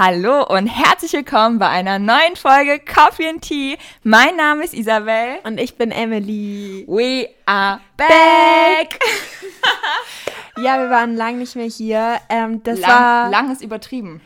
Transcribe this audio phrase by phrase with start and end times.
[0.00, 3.76] Hallo und herzlich willkommen bei einer neuen Folge Coffee and Tea.
[4.04, 5.40] Mein Name ist Isabel.
[5.42, 6.84] Und ich bin Emily.
[6.86, 9.00] We are back!
[10.56, 12.18] Ja, wir waren lang nicht mehr hier.
[12.28, 14.20] Ähm, das lang, war, lang ist übertrieben.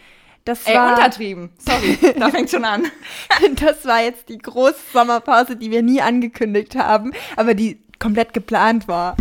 [0.45, 1.49] das Ey, war, untertrieben.
[1.57, 2.91] Sorry, da fängt schon an.
[3.55, 8.89] das war jetzt die große Sommerpause, die wir nie angekündigt haben, aber die komplett geplant
[8.89, 9.17] war.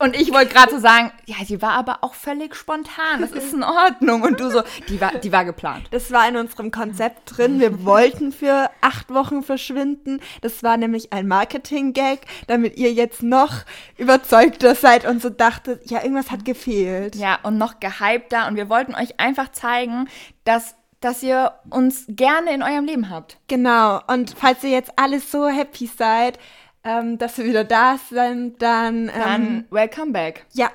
[0.00, 3.20] Und ich wollte gerade so sagen, ja, die war aber auch völlig spontan.
[3.20, 4.22] Das ist in Ordnung.
[4.22, 5.88] Und du so, die war, die war geplant.
[5.90, 7.60] Das war in unserem Konzept drin.
[7.60, 10.20] Wir wollten für acht Wochen verschwinden.
[10.40, 13.66] Das war nämlich ein Marketing-Gag, damit ihr jetzt noch
[13.98, 17.16] überzeugter seid und so dachtet, ja, irgendwas hat gefehlt.
[17.16, 18.48] Ja, und noch gehypter.
[18.48, 20.08] Und wir wollten euch einfach zeigen,
[20.44, 23.36] dass, dass ihr uns gerne in eurem Leben habt.
[23.48, 24.00] Genau.
[24.06, 26.38] Und falls ihr jetzt alles so happy seid,
[26.84, 30.46] ähm, dass wir wieder da sind, dann, ähm, Dann welcome back.
[30.52, 30.70] ja.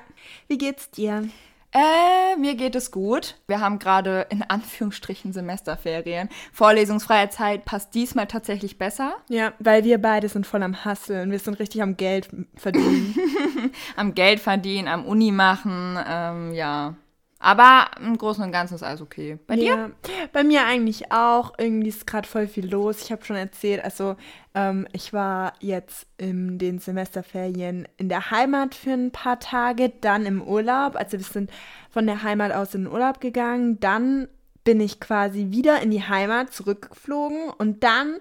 [0.48, 1.28] Wie geht's dir?
[1.72, 3.36] Äh, mir geht es gut.
[3.46, 6.28] Wir haben gerade in Anführungsstrichen Semesterferien.
[6.52, 9.16] Vorlesungsfreie Zeit passt diesmal tatsächlich besser.
[9.28, 11.30] Ja, weil wir beide sind voll am Hasseln.
[11.30, 13.14] Wir sind richtig am Geld verdienen.
[13.96, 16.94] Am Geld verdienen, am Uni machen, ähm, ja.
[17.38, 19.38] Aber im Großen und Ganzen ist alles okay.
[19.46, 19.64] Bei dir?
[19.64, 19.90] Ja,
[20.32, 21.52] bei mir eigentlich auch.
[21.58, 23.02] Irgendwie ist gerade voll viel los.
[23.02, 24.16] Ich habe schon erzählt, also
[24.54, 30.24] ähm, ich war jetzt in den Semesterferien in der Heimat für ein paar Tage, dann
[30.24, 30.96] im Urlaub.
[30.96, 31.50] Also wir sind
[31.90, 33.78] von der Heimat aus in den Urlaub gegangen.
[33.80, 34.28] Dann
[34.66, 38.16] bin ich quasi wieder in die Heimat zurückgeflogen und dann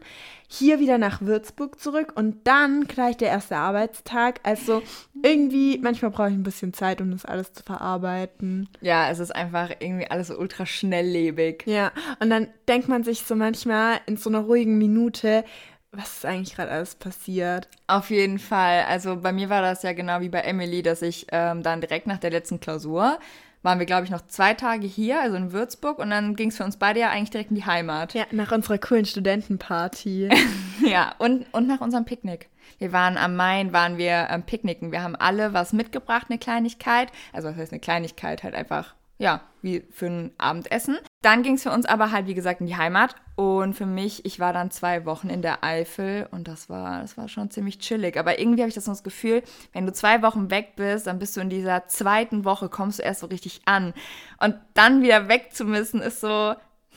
[0.48, 4.40] hier wieder nach Würzburg zurück und dann gleich der erste Arbeitstag.
[4.44, 4.84] Also
[5.24, 8.70] irgendwie, manchmal brauche ich ein bisschen Zeit, um das alles zu verarbeiten.
[8.80, 11.64] Ja, es ist einfach irgendwie alles so ultra schnelllebig.
[11.66, 15.44] Ja, und dann denkt man sich so manchmal in so einer ruhigen Minute,
[15.92, 17.70] was ist eigentlich gerade alles passiert?
[17.88, 18.84] Auf jeden Fall.
[18.84, 22.06] Also bei mir war das ja genau wie bei Emily, dass ich ähm, dann direkt
[22.06, 23.18] nach der letzten Klausur
[23.66, 26.58] waren wir, glaube ich, noch zwei Tage hier, also in Würzburg, und dann ging es
[26.58, 28.14] für uns beide ja eigentlich direkt in die Heimat.
[28.14, 30.30] Ja, nach unserer coolen Studentenparty.
[30.86, 32.50] Ja, und, und nach unserem Picknick.
[32.80, 34.92] Wir waren am Main, waren wir ähm, picknicken.
[34.92, 37.12] Wir haben alle was mitgebracht, eine Kleinigkeit.
[37.32, 38.44] Also was heißt eine Kleinigkeit?
[38.44, 40.98] Halt einfach, ja, wie für ein Abendessen.
[41.26, 43.16] Dann ging es für uns aber halt, wie gesagt, in die Heimat.
[43.34, 47.18] Und für mich, ich war dann zwei Wochen in der Eifel und das war, das
[47.18, 48.16] war schon ziemlich chillig.
[48.18, 49.42] Aber irgendwie habe ich das, das Gefühl,
[49.74, 53.04] wenn du zwei Wochen weg bist, dann bist du in dieser zweiten Woche, kommst du
[53.04, 53.96] erst so richtig an.
[54.40, 56.54] Und dann wieder weg zu müssen, ist so,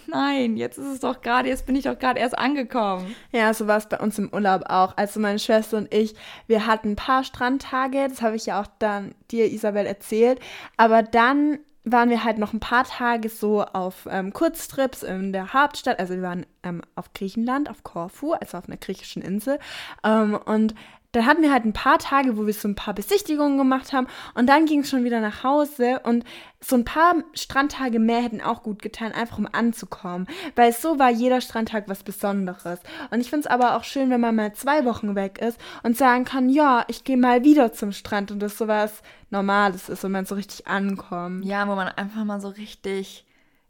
[0.09, 3.17] nein, jetzt ist es doch gerade, jetzt bin ich doch gerade erst angekommen.
[3.33, 4.95] ja, so war es bei uns im Urlaub auch.
[4.99, 6.15] Also meine Schwester und ich,
[6.47, 10.39] wir hatten ein paar Strandtage, das habe ich ja auch dann dir, Isabel, erzählt.
[10.77, 11.61] Aber dann
[11.93, 15.99] waren wir halt noch ein paar Tage so auf ähm, Kurztrips in der Hauptstadt.
[15.99, 19.59] Also wir waren ähm, auf Griechenland, auf Korfu, also auf einer griechischen Insel.
[20.05, 20.75] Ähm, und
[21.13, 24.07] dann hatten wir halt ein paar Tage, wo wir so ein paar Besichtigungen gemacht haben
[24.35, 26.25] und dann ging es schon wieder nach Hause und
[26.61, 31.11] so ein paar Strandtage mehr hätten auch gut getan, einfach um anzukommen, weil so war
[31.11, 32.81] jeder Strandtag was Besonderes.
[33.11, 35.97] Und ich finde es aber auch schön, wenn man mal zwei Wochen weg ist und
[35.97, 40.13] sagen kann, ja, ich gehe mal wieder zum Strand und das sowas Normales ist und
[40.13, 41.45] man so richtig ankommt.
[41.45, 43.25] Ja, wo man einfach mal so richtig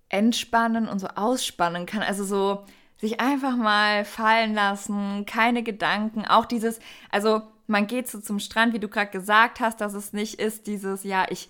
[0.08, 2.02] entspannen und so ausspannen kann.
[2.02, 2.64] Also so
[3.00, 6.24] sich einfach mal fallen lassen, keine Gedanken.
[6.26, 10.12] Auch dieses, also man geht so zum Strand, wie du gerade gesagt hast, dass es
[10.12, 11.48] nicht ist dieses, ja, ich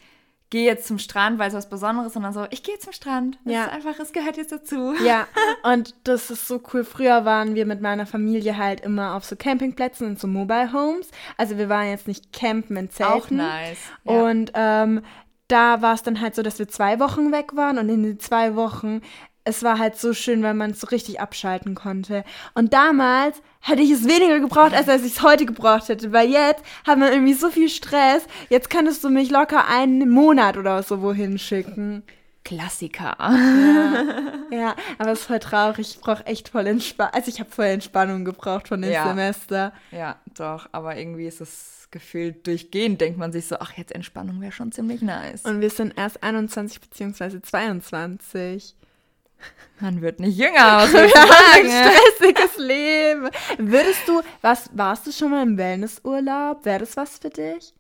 [0.51, 3.39] gehe jetzt zum Strand, weil es was Besonderes, sondern so, ich gehe zum Strand.
[3.45, 3.65] Das Ja.
[3.67, 4.95] ist einfach, es gehört jetzt dazu.
[5.05, 5.27] Ja,
[5.63, 6.85] und das ist so cool.
[6.85, 11.11] Früher waren wir mit meiner Familie halt immer auf so Campingplätzen und so Mobile Homes.
[11.37, 13.13] Also wir waren jetzt nicht campen in Zelten.
[13.15, 13.79] Auch nice.
[14.05, 14.23] Ja.
[14.23, 15.03] Und ähm,
[15.49, 18.19] da war es dann halt so, dass wir zwei Wochen weg waren und in den
[18.21, 19.03] zwei Wochen,
[19.49, 22.25] es war halt so schön, weil man es so richtig abschalten konnte.
[22.55, 26.29] Und damals hätte ich es weniger gebraucht, als als ich es heute gebraucht hätte, weil
[26.31, 28.23] jetzt hat man irgendwie so viel Stress.
[28.49, 32.03] Jetzt könntest du mich locker einen Monat oder so wohin schicken.
[32.45, 33.17] Klassiker.
[34.51, 35.97] Ja, aber es ist voll traurig.
[35.97, 37.13] Ich brauche echt voll Entspannung.
[37.13, 39.07] Also ich habe voll Entspannung gebraucht von dem Ja.
[39.07, 39.73] Semester.
[39.91, 44.41] Ja, doch, aber irgendwie ist es gefühlt durchgehend, denkt man sich so, ach, jetzt Entspannung
[44.41, 45.43] wäre schon ziemlich nice.
[45.45, 48.75] Und wir sind erst 21 beziehungsweise 22.
[49.81, 51.95] man wird nicht jünger, was soll ich haben ein sagen?
[52.19, 53.31] stressiges Leben.
[53.59, 56.65] Würdest du, was, warst du schon mal im Wellnessurlaub?
[56.65, 57.73] Wäre das was für dich?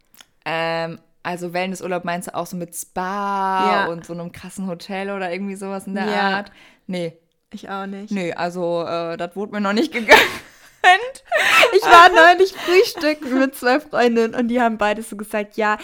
[0.44, 3.86] Ähm, also Wellnessurlaub meinst du auch so mit Spa Ja.
[3.86, 6.20] und so einem krassen Hotel oder irgendwie sowas in der Ja.
[6.36, 6.52] Art?
[6.86, 7.18] Nee,
[7.52, 8.10] Ich auch nicht.
[8.12, 10.18] nee, also äh, das wurde mir noch nicht gegönnt.
[11.76, 15.76] Ich war neulich frühstücken mit zwei Freundinnen und die haben beide so gesagt, ja,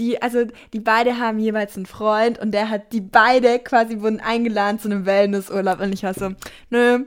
[0.00, 4.20] die, also die beide haben jeweils einen Freund und der hat, die beide quasi wurden
[4.20, 5.80] eingeladen zu einem Wellnessurlaub.
[5.80, 6.30] Und ich war so,
[6.70, 7.04] nö,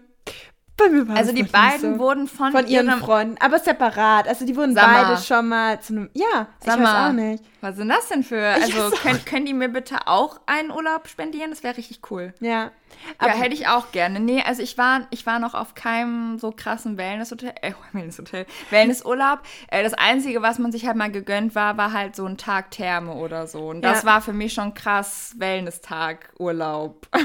[0.75, 1.99] Bei mir war Also die beiden so.
[1.99, 4.27] wurden von, von ihren Freunden, aber separat.
[4.27, 5.03] Also die wurden Sag mal.
[5.05, 6.09] beide schon mal zu einem.
[6.13, 7.43] Ja, ich Sag weiß auch nicht.
[7.61, 8.55] Was sind das denn für?
[8.57, 11.51] Ich Also können, können die mir bitte auch einen Urlaub spendieren?
[11.51, 12.33] Das wäre richtig cool.
[12.39, 12.49] Ja.
[12.51, 12.71] Ja,
[13.19, 14.19] Aber hätte ich auch gerne.
[14.19, 19.39] Nee, also ich war, ich war noch auf keinem so krassen Wellnesshotel, äh, Wellnesshotel, Wellnessurlaub.
[19.67, 22.71] Äh, das Einzige, was man sich halt mal gegönnt war, war halt so ein Tag
[22.71, 23.69] Therme oder so.
[23.69, 24.07] Und das Ja.
[24.09, 27.07] war für mich schon krass Wellness-Tag Urlaub.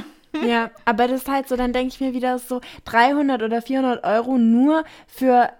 [0.46, 4.04] Ja, aber das ist halt so, dann denke ich mir wieder so 300 oder 400
[4.04, 5.50] Euro nur für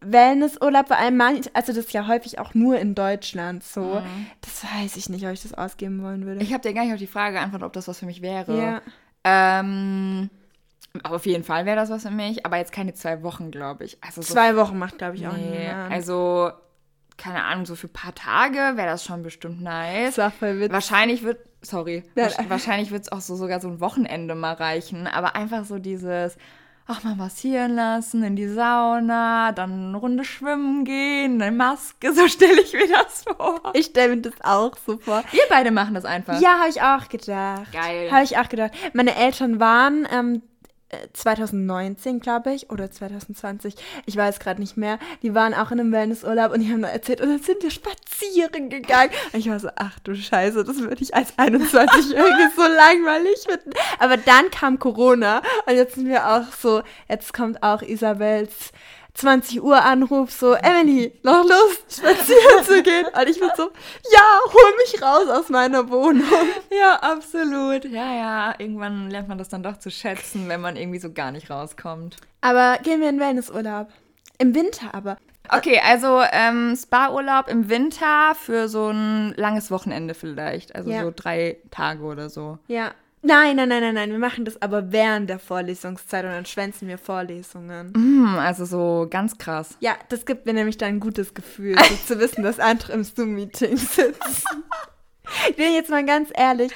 [0.00, 4.02] Wellnessurlaub, vor allem manch, also das ist ja häufig auch nur in Deutschland so.
[4.40, 6.42] Das weiß ich nicht, ob ich das ausgeben wollen würde.
[6.42, 8.56] Ich habe dir gar nicht auf die Frage geantwortet, ob das was für mich wäre.
[8.56, 8.82] ja.
[9.22, 10.30] Ähm,
[11.02, 13.84] aber auf jeden Fall wäre das was für mich, aber jetzt keine zwei Wochen, glaube
[13.84, 13.98] ich.
[14.02, 15.92] Also so Zwei Wochen macht, glaube ich, auch nee, niemand.
[15.92, 16.50] Also,
[17.20, 20.14] keine Ahnung, so für ein paar Tage wäre das schon bestimmt nice.
[20.16, 20.72] das voll witzig.
[20.72, 25.06] Wahrscheinlich wird, sorry, wahrsch- wahrscheinlich wird es auch so sogar so ein Wochenende mal reichen,
[25.06, 26.36] aber einfach so dieses,
[26.86, 32.26] ach mal massieren lassen, in die Sauna, dann eine Runde schwimmen gehen, eine Maske, so
[32.26, 33.60] stelle ich mir das vor.
[33.74, 35.22] Ich stelle mir das auch so vor.
[35.30, 36.40] Wir beide machen das einfach.
[36.40, 37.70] Ja, habe ich auch gedacht.
[37.72, 38.10] Geil.
[38.10, 38.72] Habe ich auch gedacht.
[38.94, 40.49] Meine Eltern waren ähm, äh,
[41.12, 43.74] 2019, glaube ich, oder 2020,
[44.06, 44.98] ich weiß gerade nicht mehr.
[45.22, 47.70] Die waren auch in einem Wellnessurlaub und die haben da erzählt, und dann sind wir
[47.70, 49.10] spazieren gegangen.
[49.32, 53.70] Und ich war so, ach du Scheiße, das würde ich als 21-Jährige so langweilig finden.
[53.98, 58.72] Aber dann kam Corona und jetzt sind wir auch so, jetzt kommt auch Isabels
[59.14, 63.06] 20 Uhr Anruf, so, Emily, noch Lust, spazieren zu gehen?
[63.06, 63.64] Und ich bin so,
[64.12, 66.24] ja, hol mich raus aus meiner Wohnung.
[66.70, 67.84] Ja, absolut.
[67.86, 71.32] Ja, ja, irgendwann lernt man das dann doch zu schätzen, wenn man irgendwie so gar
[71.32, 72.16] nicht rauskommt.
[72.40, 73.88] Aber gehen wir in Wellnessurlaub.
[74.38, 75.16] Im Winter aber.
[75.52, 80.74] Okay, also ähm, Spa-Urlaub im Winter für so ein langes Wochenende vielleicht.
[80.76, 81.02] Also Ja.
[81.02, 82.58] so drei Tage oder so.
[82.68, 82.92] Ja.
[83.22, 84.10] Nein, nein, nein, nein, nein.
[84.10, 87.92] Wir machen das aber während der Vorlesungszeit und dann schwänzen wir Vorlesungen.
[87.94, 89.76] Hm, also so ganz krass.
[89.80, 93.04] Ja, das gibt mir nämlich dann ein gutes Gefühl, so zu wissen, dass andere im
[93.04, 94.14] Zoom-Meeting sitzen.
[95.50, 96.72] ich bin jetzt mal ganz ehrlich.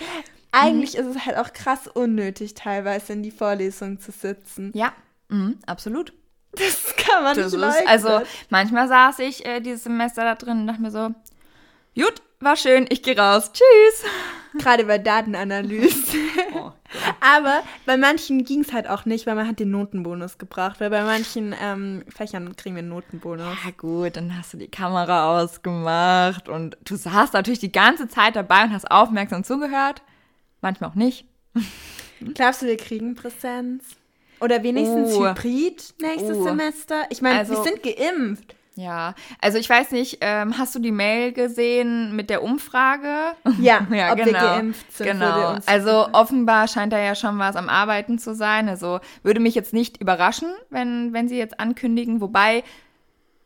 [0.53, 4.71] Eigentlich ist es halt auch krass unnötig, teilweise in die Vorlesung zu sitzen.
[4.75, 4.93] Ja,
[5.29, 6.13] mhm, absolut.
[6.53, 7.89] Das kann man Das nicht leugnen.
[7.89, 8.21] also
[8.51, 11.09] manchmal saß ich äh, dieses Semester da drin und dachte mir so,
[11.97, 14.11] gut, war schön, ich gehe raus, tschüss.
[14.63, 16.17] Gerade bei Datenanalyse.
[16.55, 16.71] Oh,
[17.21, 20.79] Aber bei manchen ging es halt auch nicht, weil man hat den Notenbonus gebracht.
[20.79, 23.57] Weil bei manchen ähm, Fächern kriegen wir einen Notenbonus.
[23.65, 28.37] Ja gut, dann hast du die Kamera ausgemacht und du saßt natürlich die ganze Zeit
[28.37, 30.03] dabei und hast aufmerksam zugehört.
[30.61, 31.27] Manchmal auch nicht.
[32.35, 33.85] Glaubst du, wir kriegen Präsenz?
[34.41, 35.27] Oder wenigstens Oh.
[35.27, 36.45] Hybrid nächstes Oh.
[36.45, 37.03] Semester?
[37.11, 38.55] Ich meine, wir Also- sind geimpft.
[38.77, 43.09] Ja, also ich weiß nicht, ähm, hast du die Mail gesehen mit der Umfrage?
[43.61, 44.39] Ja, Ja, ob wir genau.
[44.41, 45.07] geimpft sind.
[45.07, 45.55] Genau.
[45.55, 48.69] uns Also offenbar scheint da ja schon was am Arbeiten zu sein.
[48.69, 52.21] Also würde mich jetzt nicht überraschen, wenn, wenn sie jetzt ankündigen.
[52.21, 52.65] Wobei,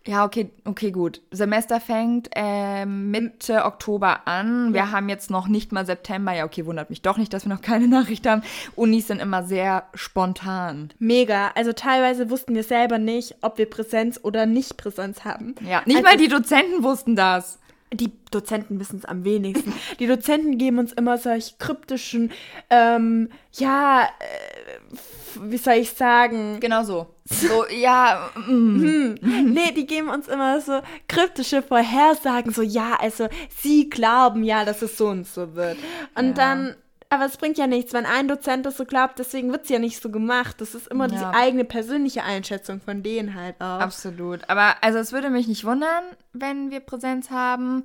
[0.09, 1.21] ja, okay, okay, gut.
[1.31, 4.73] Semester fängt ähm, Mitte Oktober an.
[4.73, 4.91] Wir Ja.
[4.91, 6.33] haben jetzt noch nicht mal September.
[6.33, 8.43] Ja, okay, wundert mich doch nicht, dass wir noch keine Nachricht haben.
[8.75, 10.91] Unis sind immer sehr spontan.
[10.99, 11.51] Mega.
[11.55, 15.55] Also teilweise wussten wir selber nicht, ob wir Präsenz oder nicht Präsenz haben.
[15.61, 17.59] Ja, nicht Also- mal die Dozenten wussten das.
[17.93, 19.73] Die Dozenten wissen es am wenigsten.
[19.99, 22.31] Die Dozenten geben uns immer solch kryptischen,
[22.71, 24.97] ähm, ja, äh,
[25.41, 26.61] wie soll ich sagen?
[26.61, 27.07] Genau so.
[27.25, 29.15] So, ja, mm.
[29.21, 34.83] Nee, die geben uns immer so kryptische Vorhersagen, so ja, also sie glauben ja, dass
[34.83, 35.77] es so und so wird.
[36.15, 36.33] Und Ja.
[36.35, 36.75] dann,
[37.11, 39.79] aber es bringt ja nichts, wenn ein Dozent das so glaubt, deswegen wird es ja
[39.79, 40.61] nicht so gemacht.
[40.61, 41.33] Das ist immer die Ja.
[41.35, 43.81] eigene persönliche Einschätzung von denen halt auch.
[43.81, 44.41] Absolut.
[44.49, 47.85] Aber also es würde mich nicht wundern, wenn wir Präsenz haben.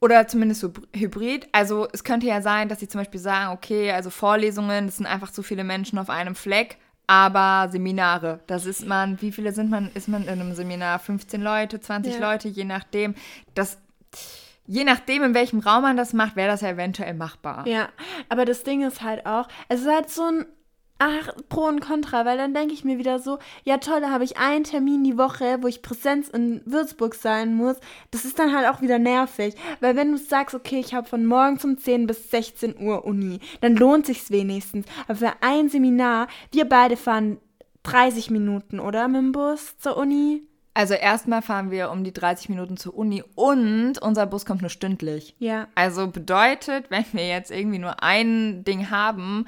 [0.00, 1.48] Oder zumindest so hybrid.
[1.50, 5.06] Also es könnte ja sein, dass sie zum Beispiel sagen, okay, also Vorlesungen, das sind
[5.06, 6.78] einfach zu viele Menschen auf einem Fleck.
[7.08, 10.98] Aber Seminare, das ist man, wie viele sind man, ist man in einem Seminar?
[11.00, 12.30] 15 Leute, 20 Ja.
[12.32, 13.14] Leute, je nachdem.
[13.54, 13.78] Das,
[14.68, 17.66] je nachdem, in welchem Raum man das macht, wäre das ja eventuell machbar.
[17.66, 17.88] Ja,
[18.28, 20.46] aber das Ding ist halt auch, es ist halt so ein
[21.00, 24.24] Ach, Pro und Contra, weil dann denke ich mir wieder so, ja toll, da habe
[24.24, 27.76] ich einen Termin die Woche, wo ich Präsenz in Würzburg sein muss.
[28.10, 31.24] Das ist dann halt auch wieder nervig, weil wenn du sagst, okay, ich habe von
[31.24, 34.86] morgens um 10 bis 16 Uhr Uni, dann lohnt sich's wenigstens.
[35.06, 37.38] Aber für ein Seminar, wir beide fahren
[37.84, 40.42] 30 Minuten, oder, mit dem Bus zur Uni?
[40.74, 44.70] Also erstmal fahren wir um die 30 Minuten zur Uni und unser Bus kommt nur
[44.70, 45.34] stündlich.
[45.38, 45.66] Ja.
[45.74, 49.46] Also bedeutet, wenn wir jetzt irgendwie nur ein Ding haben,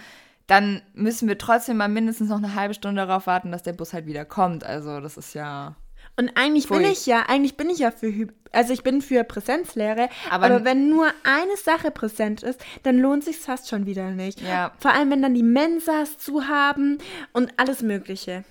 [0.49, 3.93] dann müssen wir trotzdem mal mindestens noch eine halbe Stunde darauf warten, dass der Bus
[3.93, 4.65] halt wieder kommt.
[4.65, 5.77] Also das ist ja.
[6.17, 6.79] Und eigentlich Pfui.
[6.79, 10.47] bin ich ja, eigentlich bin ich ja für, Hy- also ich bin für Präsenzlehre, Aber-
[10.47, 14.41] aber, wenn nur eine Sache präsent ist, dann lohnt sich fast schon wieder nicht.
[14.41, 14.73] Ja.
[14.81, 16.99] Vor allem, wenn dann die Mensas zu haben
[17.33, 18.43] und alles Mögliche.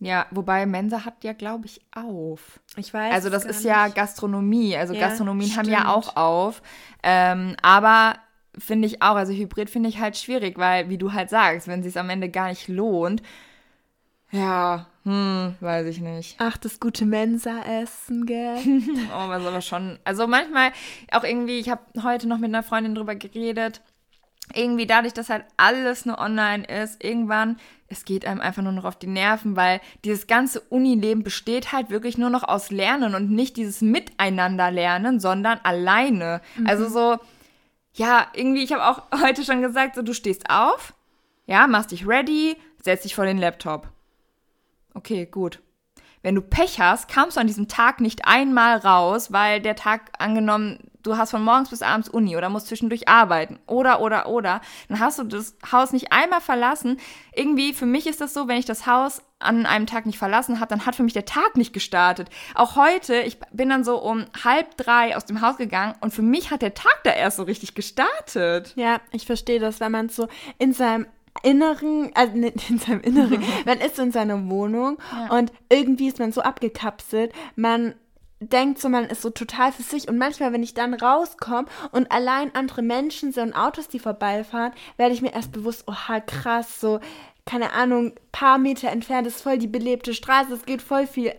[0.00, 2.58] Ja, wobei Mensa hat ja, glaube ich, auf.
[2.76, 3.12] Ich weiß.
[3.12, 3.96] Also das ist ja nicht.
[3.96, 4.74] Gastronomie.
[4.76, 5.90] Also Ja, Gastronomien haben ja stimmt.
[5.94, 6.62] auch auf.
[7.02, 8.14] Ähm, aber
[8.58, 11.84] finde ich auch, also Hybrid finde ich halt schwierig, weil, wie du halt sagst, wenn
[11.84, 13.22] es am Ende gar nicht lohnt,
[14.32, 16.36] ja, hm, weiß ich nicht.
[16.38, 18.58] Ach, das gute Mensa-Essen, gell?
[19.12, 19.98] Oh, was aber schon.
[20.04, 20.72] Also manchmal
[21.10, 23.80] auch irgendwie, ich habe heute noch mit einer Freundin drüber geredet.
[24.54, 27.56] Irgendwie dadurch, dass halt alles nur online ist, irgendwann,
[27.90, 31.90] es geht einem einfach nur noch auf die Nerven, weil dieses ganze Unileben besteht halt
[31.90, 36.40] wirklich nur noch aus Lernen und nicht dieses Miteinander lernen, sondern alleine.
[36.64, 37.18] Also so,
[37.94, 40.94] ja, irgendwie, ich habe auch heute schon gesagt, so du stehst auf,
[41.46, 43.88] ja, machst dich ready, setzt dich vor den Laptop.
[44.94, 45.60] Okay, gut.
[46.22, 50.12] Wenn du Pech hast, kamst du an diesem Tag nicht einmal raus, weil der Tag
[50.18, 54.60] angenommen, du hast von morgens bis abends Uni oder musst zwischendurch arbeiten oder, oder, oder,
[54.88, 56.98] dann hast du das Haus nicht einmal verlassen.
[57.34, 60.60] Irgendwie, für mich ist das so, wenn ich das Haus an einem Tag nicht verlassen
[60.60, 62.28] habe, dann hat für mich der Tag nicht gestartet.
[62.54, 66.20] Auch heute, ich bin dann so um halb drei aus dem Haus gegangen und für
[66.20, 68.74] mich hat der Tag da erst so richtig gestartet.
[68.76, 71.06] Ja, ich verstehe das, wenn man so in seinem
[71.42, 75.36] Inneren, also nicht in seinem Inneren, man ist in seiner Wohnung Ja.
[75.36, 77.94] und irgendwie ist man so abgekapselt, man
[78.40, 82.10] denkt so, man ist so total für sich und manchmal, wenn ich dann rauskomme und
[82.10, 86.80] allein andere Menschen sind und Autos, die vorbeifahren, werde ich mir erst bewusst, oha, krass,
[86.80, 87.00] so,
[87.44, 91.32] keine Ahnung, paar Meter entfernt ist voll die belebte Straße, es geht voll viel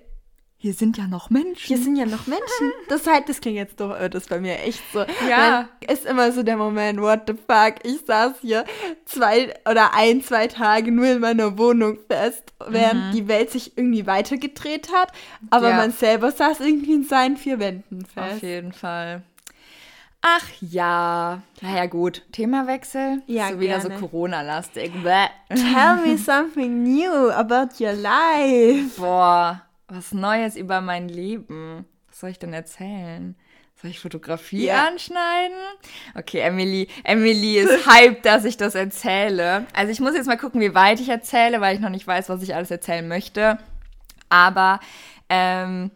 [0.63, 1.57] Hier sind ja noch Menschen.
[1.65, 2.71] hier sind ja noch Menschen.
[2.87, 4.99] Das halt, das klingt jetzt doch, äh, das ist bei mir echt so.
[5.27, 5.67] Ja.
[5.79, 8.65] Dann ist immer so der Moment, what the fuck, ich saß hier
[9.05, 14.05] zwei oder ein, zwei Tage nur in meiner Wohnung fest, während die Welt sich irgendwie
[14.05, 15.11] weitergedreht hat,
[15.49, 15.71] aber Mhm.
[15.71, 15.77] Ja.
[15.77, 18.43] man selber saß irgendwie in seinen vier Wänden Auf fest.
[18.43, 19.23] jeden Fall.
[20.21, 21.41] Ach ja.
[21.61, 22.21] Naja, gut.
[22.33, 23.23] Themawechsel.
[23.25, 23.95] Ja, so wieder gerne.
[23.95, 24.91] so Corona-lastig.
[25.49, 28.99] Tell me something new about your life.
[29.01, 31.85] Boah, was Neues über mein Leben.
[32.07, 33.35] Was soll ich denn erzählen?
[33.81, 34.87] Soll ich Fotografie Ja.
[34.87, 35.57] anschneiden?
[36.15, 39.65] Okay, Emily, Emily ist hyped, dass ich das erzähle.
[39.73, 42.29] Also ich muss jetzt mal gucken, wie weit ich erzähle, weil ich noch nicht weiß,
[42.29, 43.57] was ich alles erzählen möchte.
[44.29, 44.79] Aber
[45.29, 45.91] ähm,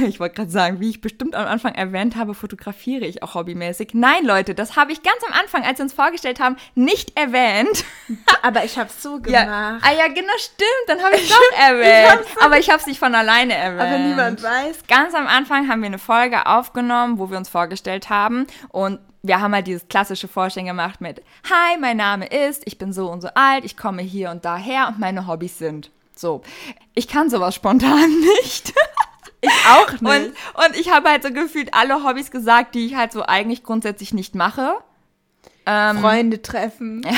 [0.06, 3.90] ich wollte gerade sagen, wie ich bestimmt am Anfang erwähnt habe, fotografiere ich auch hobbymäßig.
[3.94, 7.84] Nein, Leute, das habe ich ganz am Anfang, als wir uns vorgestellt haben, nicht erwähnt.
[8.42, 9.82] Aber ich hab's so Ja, gemacht.
[9.86, 10.68] ah ja, genau, stimmt.
[10.88, 12.10] Dann habe ich doch erwähnt.
[12.10, 13.80] hab's aber ich habe es nicht von alleine erwähnt.
[13.82, 14.78] Aber niemand weiß.
[14.88, 18.46] Ganz am Anfang haben wir eine Folge aufgenommen, wo wir uns vorgestellt haben.
[18.68, 22.92] Und wir haben halt dieses klassische Vorstellen gemacht mit Hi, mein Name ist, ich bin
[22.92, 25.90] so und so alt, ich komme hier und daher und meine Hobbys sind.
[26.14, 26.42] So.
[26.94, 28.10] Ich kann sowas spontan
[28.42, 28.74] nicht.
[29.44, 30.02] Ich auch nicht.
[30.02, 33.62] Und, und ich habe halt so gefühlt alle Hobbys gesagt, die ich halt so eigentlich
[33.62, 34.74] grundsätzlich nicht mache.
[35.66, 37.06] Ähm, Freunde treffen.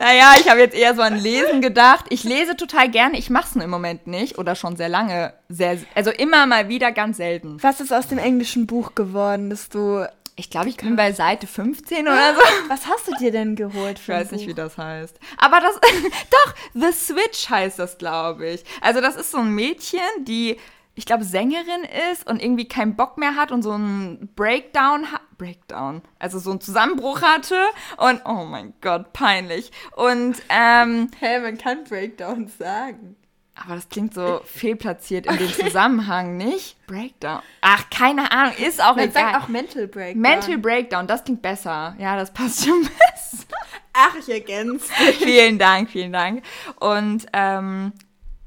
[0.00, 2.06] Naja, ich habe jetzt eher so an Lesen gedacht.
[2.08, 5.34] Ich lese total gerne, ich mache es nur im Moment nicht oder schon sehr lange.
[5.50, 7.62] Sehr, also immer mal wieder, ganz selten.
[7.62, 10.06] Was ist aus dem englischen Buch geworden, dass du.
[10.40, 12.40] Ich glaube, ich bin bei Seite 15 oder so.
[12.68, 14.48] Was hast du dir denn geholt Ich für ein weiß nicht, Buch?
[14.48, 15.20] wie das heißt.
[15.36, 15.74] Aber das,
[16.30, 18.64] doch, The Switch heißt das, glaube ich.
[18.80, 20.56] Also das ist so ein Mädchen, die,
[20.94, 25.20] ich glaube, Sängerin ist und irgendwie keinen Bock mehr hat und so einen Breakdown hat.
[25.36, 26.00] Breakdown.
[26.18, 27.58] Also so einen Zusammenbruch hatte
[27.98, 29.70] und, oh mein Gott, peinlich.
[29.94, 33.14] Und, ähm, Hä, man kann Breakdowns sagen.
[33.62, 36.76] Aber das klingt so fehlplatziert in dem Zusammenhang, nicht?
[36.86, 37.42] Breakdown.
[37.60, 39.22] Ach, keine Ahnung, ist auch Man egal.
[39.32, 40.22] sagt auch Mental Breakdown.
[40.22, 41.94] Mental Breakdown, das klingt besser.
[41.98, 43.44] Ja, das passt schon besser.
[43.92, 44.90] Ach, ich ergänze.
[45.18, 46.42] vielen Dank, vielen Dank.
[46.78, 47.92] Und ähm,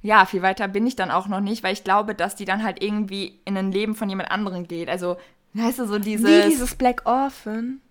[0.01, 2.63] ja, viel weiter bin ich dann auch noch nicht, weil ich glaube, dass die dann
[2.63, 4.89] halt irgendwie in ein Leben von jemand anderem geht.
[4.89, 5.17] Also,
[5.53, 6.25] weißt du, so dieses.
[6.27, 7.81] Wie dieses Black Orphan.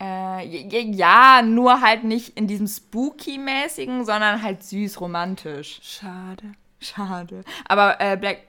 [0.00, 5.80] Äh, ja, nur halt nicht in diesem Spooky-mäßigen, sondern halt süß romantisch.
[5.82, 6.52] Schade.
[6.80, 7.44] Schade.
[7.66, 8.42] Aber äh, Black.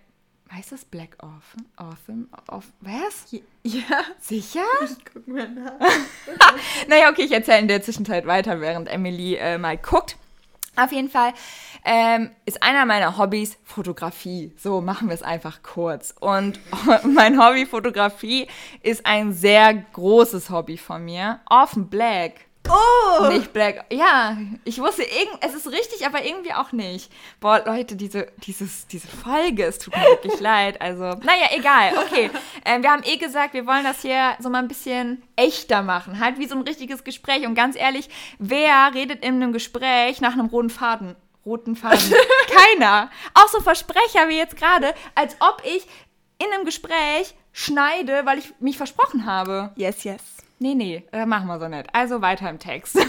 [0.51, 1.65] Heißt das Black Orphan?
[1.77, 2.27] Orphan?
[2.47, 2.73] Orphan?
[2.81, 3.31] Was?
[3.63, 4.63] Ja, Sicher?
[4.83, 5.73] ich guck mal nach.
[6.87, 10.17] Naja, okay, ich erzähle in der Zwischenzeit weiter, während Emily äh, mal guckt.
[10.75, 11.33] Auf jeden Fall
[11.83, 14.53] ähm, ist einer meiner Hobbys Fotografie.
[14.57, 16.13] So machen wir es einfach kurz.
[16.19, 16.59] Und
[17.03, 18.47] mein Hobby Fotografie
[18.81, 21.39] ist ein sehr großes Hobby von mir.
[21.49, 22.49] Offen Black.
[22.67, 23.27] Oh!
[23.29, 23.85] Nicht Black.
[23.91, 27.11] Ja, ich wusste, irgend, es ist richtig, aber irgendwie auch nicht.
[27.39, 30.79] Boah, Leute, diese, dieses, diese Folge, es tut mir wirklich leid.
[30.81, 31.93] Also, naja, egal.
[31.97, 32.29] Okay.
[32.65, 36.19] Ähm, wir haben eh gesagt, wir wollen das hier so mal ein bisschen echter machen.
[36.19, 37.47] Halt wie so ein richtiges Gespräch.
[37.47, 41.15] Und ganz ehrlich, wer redet in einem Gespräch nach einem roten Faden?
[41.49, 41.99] Roten Faden.
[42.47, 43.09] Keiner.
[43.33, 45.87] Auch so Versprecher wie jetzt gerade, als ob ich
[46.37, 49.71] in einem Gespräch schneide, weil ich mich versprochen habe.
[49.75, 50.21] Yes, yes.
[50.59, 51.87] Nee, nee, äh, machen wir so nicht.
[51.91, 52.97] Also weiter im Text.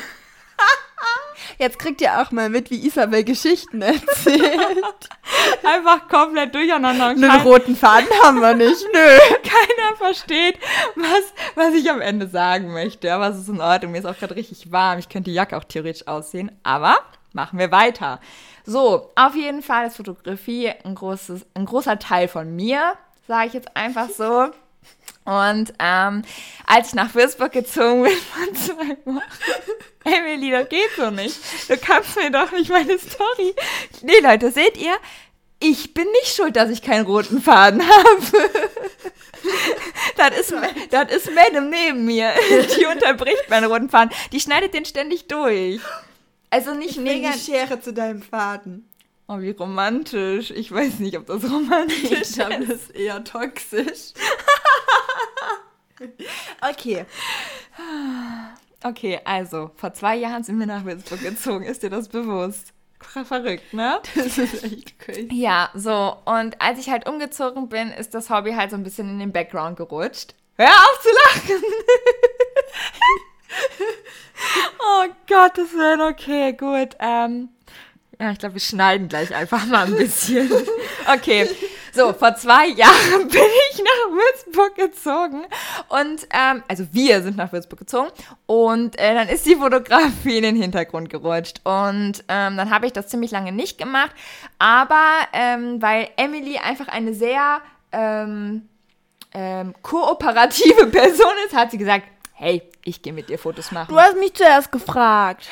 [1.59, 4.41] Jetzt kriegt ihr auch mal mit, wie Isabel Geschichten erzählt.
[5.63, 7.09] Einfach komplett durcheinander.
[7.09, 8.83] Einen roten Faden haben wir nicht.
[8.93, 9.19] Nö.
[9.43, 10.59] Keiner versteht,
[10.97, 13.13] was, was ich am Ende sagen möchte.
[13.13, 13.93] Aber es ist in Ordnung.
[13.93, 14.99] Mir ist auch gerade richtig warm.
[14.99, 16.51] Ich könnte die Jacke auch theoretisch aussehen.
[16.63, 16.97] Aber
[17.33, 18.21] machen wir weiter.
[18.65, 22.95] So, auf jeden Fall ist Fotografie ein, großes, ein großer Teil von mir,
[23.27, 24.51] sage ich jetzt einfach so.
[25.25, 26.23] Und ähm,
[26.67, 29.23] als ich nach Würzburg gezogen bin von zwei Wochen,
[30.05, 31.37] Emily, das geht so nicht.
[31.69, 33.55] Du kannst mir doch nicht meine Story.
[34.03, 34.97] Nee, Leute, seht ihr?
[35.63, 38.51] Ich bin nicht schuld, dass ich keinen roten Faden habe.
[40.17, 40.55] das ist,
[40.91, 42.33] das ist Madame neben mir.
[42.79, 44.11] Die unterbricht meinen roten Faden.
[44.33, 45.81] Die schneidet den ständig durch.
[46.51, 47.45] Also nicht negativ.
[47.45, 48.89] Schere zu deinem Faden.
[49.29, 50.51] Oh, wie romantisch.
[50.51, 52.35] Ich weiß nicht, ob das romantisch Ich ist.
[52.35, 54.13] glaube, das ist eher toxisch.
[56.69, 57.05] okay.
[58.83, 61.65] Okay, also, vor zwei Jahren sind wir nach Würzburg gezogen.
[61.65, 62.73] Ist dir das bewusst?
[63.25, 64.01] Verrückt, ne?
[64.15, 65.29] Das ist echt crazy.
[65.33, 66.17] Ja, so.
[66.25, 69.33] Und als ich halt umgezogen bin, ist das Hobby halt so ein bisschen in den
[69.33, 70.35] Background gerutscht.
[70.57, 71.63] Hör auf zu lachen!
[74.79, 76.97] Oh Gottes Willen, okay, gut.
[76.99, 77.49] Ähm,
[78.21, 80.51] ja, ich glaube, wir schneiden gleich einfach mal ein bisschen.
[81.13, 81.49] Okay,
[81.93, 85.45] so, vor zwei Jahren bin ich nach Würzburg gezogen.
[85.89, 88.11] Und, ähm, also wir sind nach Würzburg gezogen.
[88.47, 91.61] Und äh, dann ist die Fotografie in den Hintergrund gerutscht.
[91.65, 94.13] Und ähm, dann habe ich das ziemlich lange nicht gemacht.
[94.59, 98.69] Aber ähm, weil Emily einfach eine sehr ähm,
[99.33, 102.05] ähm, kooperative Person ist, hat sie gesagt,
[102.41, 103.89] hey, ich gehe mit dir Fotos machen.
[103.95, 105.47] Du hast mich zuerst gefragt.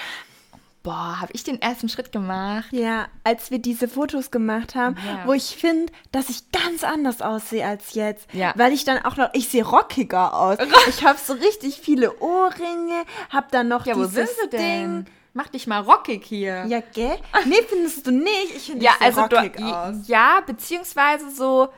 [0.82, 2.66] Boah, habe ich den ersten Schritt gemacht?
[2.70, 5.26] Ja, als wir diese Fotos gemacht haben, Ja.
[5.26, 8.32] wo ich finde, dass ich ganz anders aussehe als jetzt.
[8.32, 8.52] Ja.
[8.56, 10.56] Weil ich dann auch noch, ich sehe rockiger aus.
[10.88, 15.04] ich habe so richtig viele Ohrringe, hab dann noch Ja, wo dieses sind sie denn?
[15.04, 15.14] Ding.
[15.34, 16.64] Mach dich mal rockig hier.
[16.66, 17.18] Ja, gell?
[17.44, 18.56] Nee, findest du nicht?
[18.56, 19.94] Ich finde, Ja, also rockig du, aus.
[20.06, 21.68] ja, beziehungsweise so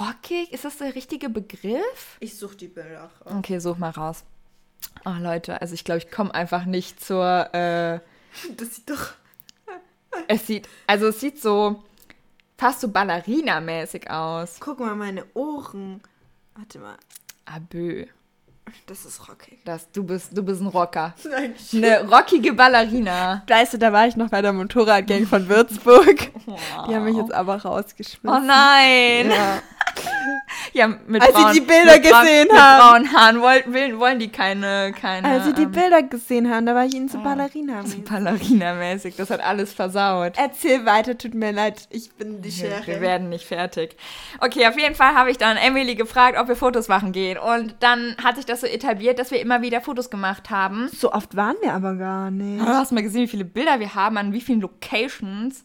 [0.00, 2.16] rockig, ist das der richtige Begriff?
[2.20, 3.34] Ich suche die Bilder raus.
[3.38, 4.24] Okay, such mal raus.
[5.04, 7.52] Oh Leute, also ich glaube, ich komme einfach nicht zur.
[7.54, 8.00] Äh,
[8.56, 9.12] Das sieht doch.
[10.28, 11.82] es sieht, also es sieht so
[12.58, 14.56] fast so Ballerina-mäßig aus.
[14.60, 16.00] Guck mal, meine Ohren.
[16.54, 16.96] Warte mal,
[17.44, 18.06] Abö,
[18.86, 19.58] das ist rockig.
[19.64, 21.14] das, du bist, du bist ein Rocker.
[21.30, 23.44] Nein, Eine rockige Ballerina.
[23.46, 26.30] Weißt du, da war ich noch bei der Motorradgang von Würzburg.
[26.88, 28.28] Die haben mich jetzt aber rausgeschmissen.
[28.28, 29.30] Oh nein!
[29.30, 29.62] Ja.
[30.72, 32.80] Ja, mit Als sie braunen- die Bilder mit braun- gesehen mit haben.
[33.06, 36.74] braunen Haaren wollen, wollen, die keine, keine Als sie die ähm, Bilder gesehen haben, da
[36.74, 37.82] war ich ihnen zu Ballerina.
[37.84, 39.16] so Ballerina-mäßig.
[39.16, 40.34] Das hat alles versaut.
[40.36, 42.86] Erzähl weiter, tut mir leid, ich bin die Schere.
[42.86, 43.96] wir werden nicht fertig.
[44.40, 47.38] Okay, auf jeden Fall habe ich dann Emily gefragt, ob wir Fotos machen gehen.
[47.38, 50.88] Und dann hat sich das so etabliert, dass wir immer wieder Fotos gemacht haben.
[50.88, 52.60] so oft waren wir aber gar nicht.
[52.60, 55.64] Du hast mal gesehen, wie viele Bilder wir haben, an wie vielen Locations.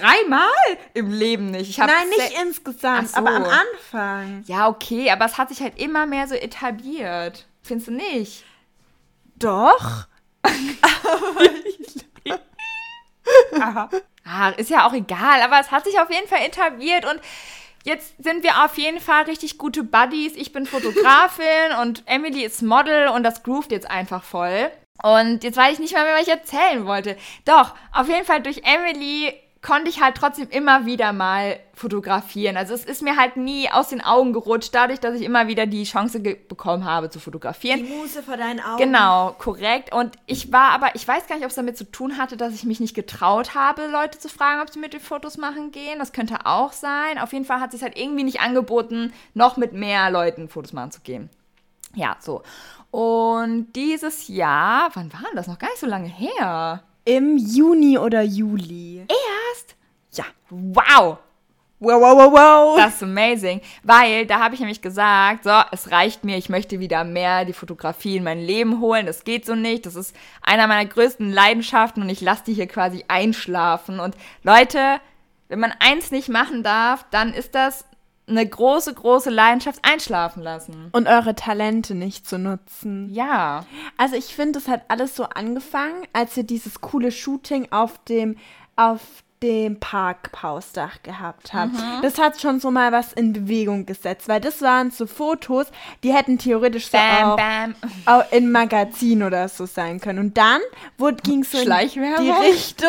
[0.00, 0.48] Dreimal
[0.94, 1.70] im Leben nicht.
[1.70, 3.16] Ich Nein, nicht insgesamt, so.
[3.16, 4.44] aber am Anfang.
[4.46, 7.46] Ja, okay, aber es hat sich halt immer mehr so etabliert.
[7.62, 8.44] Findest du nicht?
[9.36, 10.06] Doch.
[14.28, 17.20] Ah, ist ja auch egal, aber es hat sich auf jeden Fall etabliert und
[17.84, 20.34] jetzt sind wir auf jeden Fall richtig gute Buddies.
[20.34, 24.70] Ich bin Fotografin und Emily ist Model und das groovt jetzt einfach voll.
[25.02, 27.16] Und jetzt weiß ich nicht mehr, mehr, was ich erzählen wollte.
[27.44, 29.32] Doch, auf jeden Fall durch Emily
[29.66, 32.56] konnte ich halt trotzdem immer wieder mal fotografieren.
[32.56, 35.66] Also es ist mir halt nie aus den Augen gerutscht, dadurch, dass ich immer wieder
[35.66, 37.84] die Chance bekommen habe zu fotografieren.
[37.88, 38.78] Muse vor deinen Augen.
[38.78, 39.92] Genau, korrekt.
[39.92, 42.54] Und ich war aber, ich weiß gar nicht, ob es damit zu tun hatte, dass
[42.54, 45.98] ich mich nicht getraut habe, Leute zu fragen, ob sie mit den Fotos machen gehen.
[45.98, 47.18] Das könnte auch sein.
[47.18, 50.74] Auf jeden Fall hat es sich halt irgendwie nicht angeboten, noch mit mehr Leuten Fotos
[50.74, 51.28] machen zu gehen.
[51.96, 52.42] Ja, so.
[52.92, 55.48] Und dieses Jahr, wann war das?
[55.48, 56.84] Noch gar nicht so lange her.
[57.08, 59.06] Im Juni oder Juli.
[59.08, 59.76] Erst?
[60.12, 60.24] Ja.
[60.50, 61.18] Wow!
[61.78, 62.76] Wow, wow, wow, wow.
[62.78, 66.80] Das ist amazing, weil da habe ich nämlich gesagt, so, es reicht mir, ich möchte
[66.80, 70.66] wieder mehr die Fotografie in mein Leben holen, das geht so nicht, das ist einer
[70.66, 74.98] meiner größten Leidenschaften und ich lasse die hier quasi einschlafen und Leute,
[75.48, 77.84] wenn man eins nicht machen darf, dann ist das
[78.28, 80.88] eine große, große Leidenschaft einschlafen lassen.
[80.92, 83.08] Und eure Talente nicht zu nutzen.
[83.12, 83.64] Ja,
[83.96, 88.36] Also ich finde, es hat alles so angefangen, als wir dieses coole Shooting auf dem,
[88.74, 89.00] auf
[89.42, 91.72] dem Parkhausdach gehabt haben.
[92.02, 95.66] Das hat schon so mal was in Bewegung gesetzt, weil das waren so Fotos,
[96.02, 97.74] die hätten theoretisch so bam, auch, bam.
[98.06, 100.18] auch in Magazin oder so sein können.
[100.18, 100.60] Und dann
[101.22, 102.30] ging es so in die?
[102.30, 102.88] Richtung,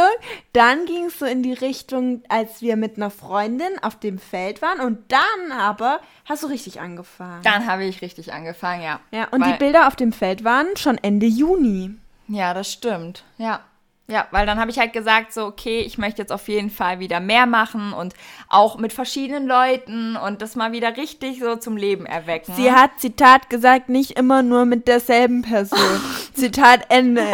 [0.54, 4.62] dann ging es so in die Richtung, als wir mit einer Freundin auf dem Feld
[4.62, 7.42] waren und dann aber hast du richtig angefangen.
[7.44, 9.00] Dann habe ich richtig angefangen, ja.
[9.12, 11.96] ja, und die Bilder auf dem Feld waren schon Ende Juni.
[12.28, 13.24] Ja, das stimmt.
[13.38, 13.62] Ja.
[14.10, 17.00] Ja, weil dann habe ich halt gesagt, so, okay, ich möchte jetzt auf jeden Fall
[17.00, 18.14] wieder mehr machen und
[18.48, 22.54] auch mit verschiedenen Leuten und das mal wieder richtig so zum Leben erwecken.
[22.56, 25.80] Sie hat, Zitat gesagt, nicht immer nur mit derselben Person.
[26.34, 27.26] Zitat Ende.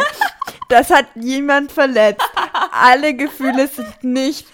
[0.68, 2.28] Das hat jemand verletzt.
[2.72, 4.46] Alle Gefühle sind nicht.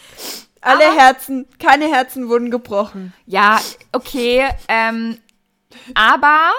[0.61, 3.15] Alle Aber- Herzen, keine Herzen wurden gebrochen.
[3.25, 3.59] Ja,
[3.93, 5.19] okay, ähm,
[5.95, 6.51] aber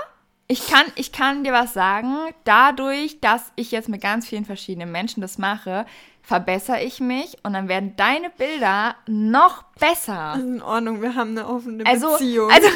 [0.51, 2.15] ich kann, ich kann dir was sagen.
[2.43, 5.85] Dadurch, dass ich jetzt mit ganz vielen verschiedenen Menschen das mache,
[6.23, 10.33] verbessere ich mich und dann werden deine Bilder noch besser.
[10.35, 12.51] Das ist in Ordnung, wir haben eine offene Also, Beziehung.
[12.51, 12.67] also,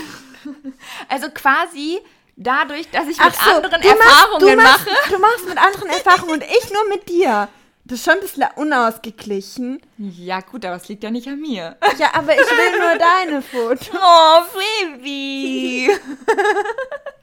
[1.10, 2.00] also quasi
[2.36, 5.10] dadurch, dass ich Ach mit so, anderen du machst- Erfahrungen du machst, mache.
[5.14, 7.48] Du machst mit anderen Erfahrungen und ich nur mit dir.
[7.88, 9.80] Das ist schon ein bisschen unausgeglichen.
[10.00, 11.78] Ja, gut, aber es liegt ja nicht an mir.
[12.00, 13.92] Ja, aber ich will nur deine Fotos.
[13.94, 15.94] Oh, Phoebe.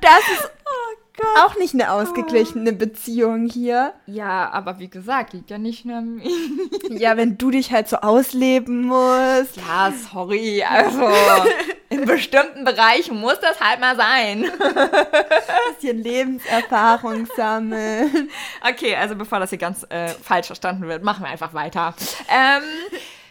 [0.00, 0.50] Das ist
[1.36, 3.92] auch nicht eine ausgeglichene Beziehung hier.
[4.06, 6.30] Ja, aber wie gesagt, liegt ja nicht nur an mir.
[6.90, 9.56] Ja, wenn du dich halt so ausleben musst.
[9.56, 11.08] Ja, sorry, also
[11.90, 14.50] in bestimmten Bereichen muss das halt mal sein.
[15.74, 18.30] bisschen Lebenserfahrung sammeln.
[18.68, 21.94] Okay, also bevor das hier ganz äh, falsch verstanden wird, machen wir einfach weiter.
[22.28, 22.62] Ähm,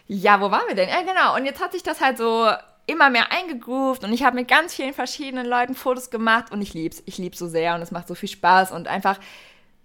[0.07, 0.89] ja, wo waren wir denn?
[0.89, 1.35] Ja, genau.
[1.35, 2.49] Und jetzt hat sich das halt so
[2.87, 6.73] immer mehr eingegroovt und ich habe mit ganz vielen verschiedenen Leuten Fotos gemacht und ich
[6.73, 7.03] lieb's.
[7.05, 9.19] Ich lieb's so sehr und es macht so viel Spaß und einfach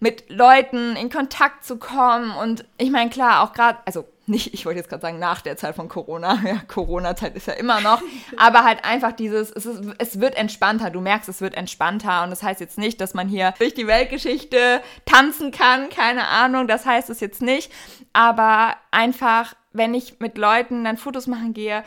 [0.03, 4.67] mit Leuten in Kontakt zu kommen und ich meine, klar, auch gerade, also nicht, ich
[4.67, 8.03] wollte jetzt gerade sagen, nach der Zeit von Corona, ja, Corona-Zeit ist ja immer noch,
[8.37, 12.31] aber halt einfach dieses, es, ist, es wird entspannter, du merkst, es wird entspannter und
[12.31, 16.85] das heißt jetzt nicht, dass man hier durch die Weltgeschichte tanzen kann, keine Ahnung, das
[16.85, 17.73] heißt es jetzt nicht,
[18.13, 21.85] aber einfach, wenn ich mit Leuten dann Fotos machen gehe,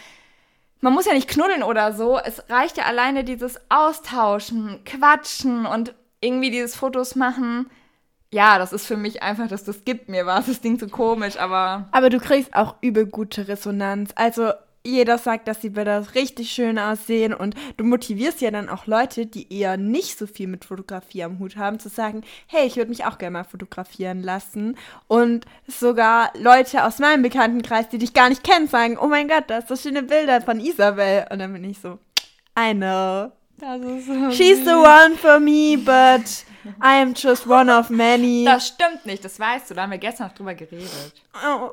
[0.86, 2.20] man muss ja nicht knuddeln oder so.
[2.20, 7.72] Es reicht ja alleine dieses Austauschen, Quatschen und irgendwie dieses Fotos machen.
[8.32, 10.46] Ja, das ist für mich einfach, dass das gibt mir was.
[10.46, 14.12] Das klingt so komisch, aber Aber du kriegst auch übel gute Resonanz.
[14.14, 14.52] Also
[14.86, 19.26] jeder sagt, dass die Bilder richtig schön aussehen und du motivierst ja dann auch Leute,
[19.26, 22.90] die eher nicht so viel mit Fotografie am Hut haben, zu sagen, hey, ich würde
[22.90, 24.78] mich auch gerne mal fotografieren lassen.
[25.08, 29.46] Und sogar Leute aus meinem Bekanntenkreis, die dich gar nicht kennen, sagen, oh mein Gott,
[29.48, 31.26] da ist so schöne Bilder von Isabel.
[31.30, 32.00] Und dann bin ich so,
[32.58, 33.32] I know.
[33.58, 36.46] das so She's the one for me, but
[36.82, 38.46] I am just one of many.
[38.46, 39.74] Das stimmt nicht, das weißt du.
[39.74, 41.14] Da haben wir gestern noch drüber geredet.
[41.46, 41.72] Oh,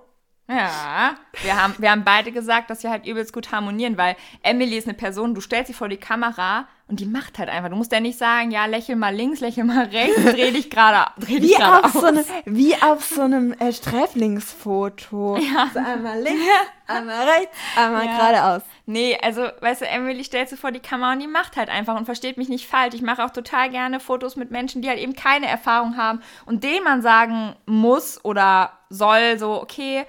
[0.56, 4.76] Ja, wir haben, wir haben beide gesagt, dass wir halt übelst gut harmonieren, weil Emily
[4.76, 7.70] ist eine Person, du stellst sie vor die Kamera und die macht halt einfach.
[7.70, 11.10] Du musst ja nicht sagen, ja, lächel mal links, lächel mal rechts, dreh dich gerade
[11.18, 15.36] dreh dich Wie auf, so einem, wie auf so einem äh, Sträflingsfoto.
[15.38, 15.70] Ja.
[15.72, 16.42] So einmal links,
[16.86, 18.16] einmal rechts, einmal Ja.
[18.16, 18.62] geradeaus.
[18.84, 21.96] Nee, also, weißt du, Emily stellt sie vor die Kamera und die macht halt einfach
[21.96, 22.94] und versteht mich nicht falsch.
[22.94, 26.64] Ich mache auch total gerne Fotos mit Menschen, die halt eben keine Erfahrung haben und
[26.64, 30.04] denen man sagen muss oder soll, so, okay,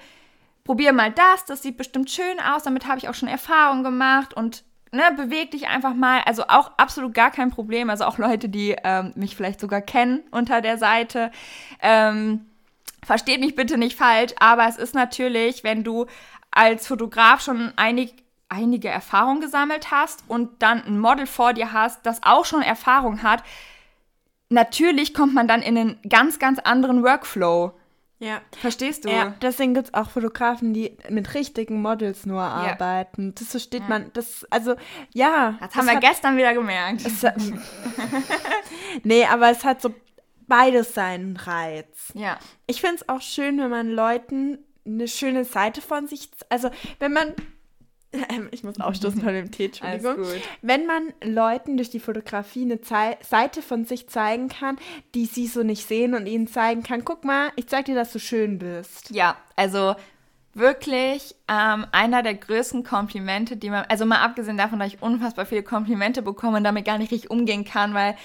[0.64, 4.34] probier mal das, das sieht bestimmt schön aus, damit habe ich auch schon Erfahrung gemacht
[4.34, 6.22] und ne, beweg dich einfach mal.
[6.24, 7.90] Also auch absolut gar kein Problem.
[7.90, 11.30] Also auch Leute, die ähm, mich vielleicht sogar kennen unter der Seite.
[11.80, 12.46] Ähm,
[13.04, 16.06] versteht mich bitte nicht falsch, aber es ist natürlich, wenn du
[16.50, 18.14] als Fotograf schon einig,
[18.48, 23.22] einige Erfahrung gesammelt hast und dann ein Model vor dir hast, das auch schon Erfahrung
[23.22, 23.42] hat,
[24.48, 27.72] natürlich kommt man dann in einen ganz, ganz anderen Workflow.
[28.24, 28.40] Ja.
[28.58, 29.10] Verstehst du?
[29.10, 33.34] Ja, deswegen gibt es auch Fotografen, die mit richtigen Models nur arbeiten.
[33.34, 34.10] Das versteht man.
[34.14, 34.76] Das, also,
[35.12, 35.58] ja.
[35.60, 37.04] Das haben wir hat, gestern wieder gemerkt.
[37.04, 37.22] es,
[39.02, 39.94] Nee, aber es hat so
[40.46, 42.12] beides seinen Reiz.
[42.14, 42.38] Ja.
[42.66, 47.12] Ich finde es auch schön, wenn man Leuten eine schöne Seite von sich, also wenn
[47.12, 47.34] man,
[48.50, 50.16] ich muss aufstoßen von dem Tee, Entschuldigung.
[50.62, 54.78] Wenn man Leuten durch die Fotografie eine Zei Seite von sich zeigen kann,
[55.14, 58.12] die sie so nicht sehen und ihnen zeigen kann, guck mal, ich zeig dir, dass
[58.12, 59.10] du schön bist.
[59.10, 59.94] Ja, also
[60.54, 65.46] wirklich ähm, einer der größten Komplimente, die man, also mal abgesehen davon, dass ich unfassbar
[65.46, 68.16] viele Komplimente bekomme und damit gar nicht richtig umgehen kann, weil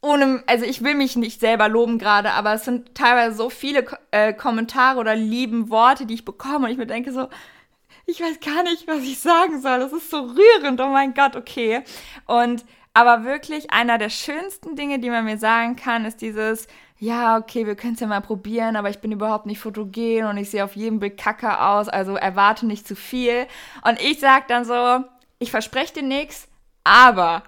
[0.00, 3.82] ohne, also ich will mich nicht selber loben gerade, aber es sind teilweise so viele
[3.84, 7.28] Ko- äh, Kommentare oder lieben Worte, die ich bekomme und ich mir denke so,
[8.06, 9.80] ich weiß gar nicht, was ich sagen soll.
[9.80, 11.82] Das ist so rührend, oh mein Gott, okay.
[12.26, 12.64] Und
[12.94, 16.66] aber wirklich einer der schönsten Dinge, die man mir sagen kann, ist dieses,
[16.98, 20.38] ja, okay, wir können es ja mal probieren, aber ich bin überhaupt nicht fotogen und
[20.38, 23.46] ich sehe auf jedem Bild kacke aus, also erwarte nicht zu viel.
[23.84, 25.04] Und ich sag dann so,
[25.38, 26.48] ich verspreche dir nichts,
[26.84, 27.42] aber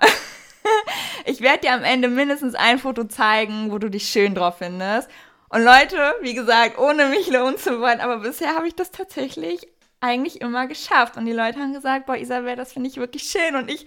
[1.24, 5.08] ich werde dir am Ende mindestens ein Foto zeigen, wo du dich schön drauf findest.
[5.48, 9.66] Und Leute, wie gesagt, ohne mich lohnen zu wollen, aber bisher habe ich das tatsächlich
[10.00, 11.16] eigentlich immer geschafft.
[11.16, 13.56] Und die Leute haben gesagt, boah, Isabel, das finde ich wirklich schön.
[13.56, 13.86] Und ich,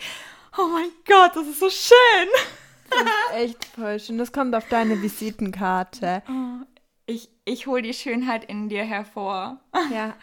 [0.58, 2.28] oh mein Gott, das ist so schön.
[2.90, 4.18] Das ist echt voll schön.
[4.18, 6.24] Das kommt auf deine Visitenkarte.
[7.06, 9.58] Ich, ich hole die Schönheit in dir hervor.
[9.94, 10.14] Ja.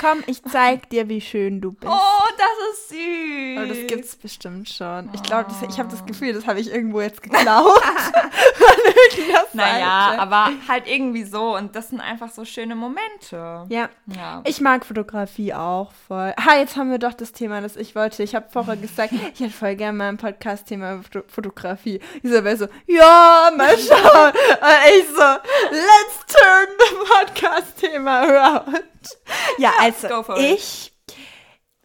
[0.00, 1.90] Komm, ich zeig dir, wie schön du bist.
[1.90, 3.58] Oh, das ist süß.
[3.58, 5.10] Oh, das gibt's bestimmt schon.
[5.14, 7.82] Ich glaube, ich habe das Gefühl, das habe ich irgendwo jetzt geklaut.
[9.52, 11.56] naja, aber halt irgendwie so.
[11.56, 13.64] Und das sind einfach so schöne Momente.
[13.68, 13.88] Ja.
[14.06, 14.42] ja.
[14.44, 16.34] Ich mag Fotografie auch voll.
[16.38, 18.22] Ha, jetzt haben wir doch das Thema, das ich wollte.
[18.22, 22.00] Ich habe vorher gesagt, ich hätte voll gerne mal ein Podcast-Thema Fotografie.
[22.22, 24.32] Isabel so, ja, mal schauen.
[24.32, 25.22] Und ich so,
[25.70, 26.45] let's turn
[26.78, 29.18] the Podcast-Thema around.
[29.58, 30.92] Ja, also ich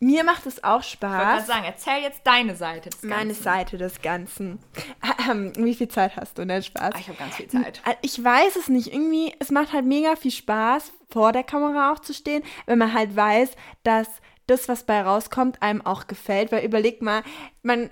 [0.03, 1.41] mir macht es auch Spaß.
[1.41, 3.09] Ich sagen, erzähl jetzt deine Seite des Ganzen.
[3.09, 4.57] Meine Seite des Ganzen.
[5.57, 6.45] Wie viel Zeit hast du?
[6.45, 6.95] Ne, Spaß.
[6.95, 7.83] Ah, ich habe ganz viel Zeit.
[7.85, 8.91] Äh, ich weiß es nicht.
[8.91, 12.95] Irgendwie, es macht halt mega viel Spaß, vor der Kamera auch zu stehen, wenn man
[12.95, 13.51] halt weiß,
[13.83, 14.07] dass
[14.47, 16.51] das, was bei rauskommt, einem auch gefällt.
[16.51, 17.21] Weil überleg mal,
[17.61, 17.91] man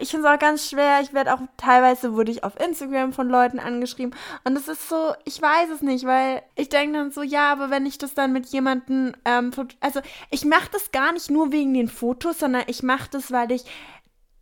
[0.00, 1.00] ich finde es auch ganz schwer.
[1.02, 5.14] Ich werde auch teilweise wurde ich auf Instagram von Leuten angeschrieben und es ist so,
[5.24, 8.32] ich weiß es nicht, weil ich denke dann so, ja, aber wenn ich das dann
[8.32, 12.82] mit jemandem, ähm, also ich mache das gar nicht nur wegen den Fotos, sondern ich
[12.82, 13.64] mache das, weil ich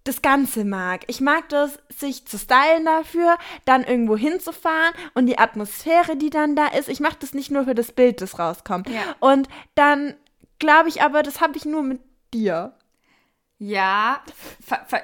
[0.04, 1.02] das Ganze mag.
[1.08, 6.56] Ich mag das, sich zu stylen dafür, dann irgendwo hinzufahren und die Atmosphäre, die dann
[6.56, 6.88] da ist.
[6.88, 8.88] Ich mache das nicht nur für das Bild, das rauskommt.
[8.88, 9.02] Ja.
[9.20, 10.14] Und dann
[10.58, 12.00] glaube ich aber, das habe ich nur mit
[12.32, 12.74] dir.
[13.62, 14.22] Ja,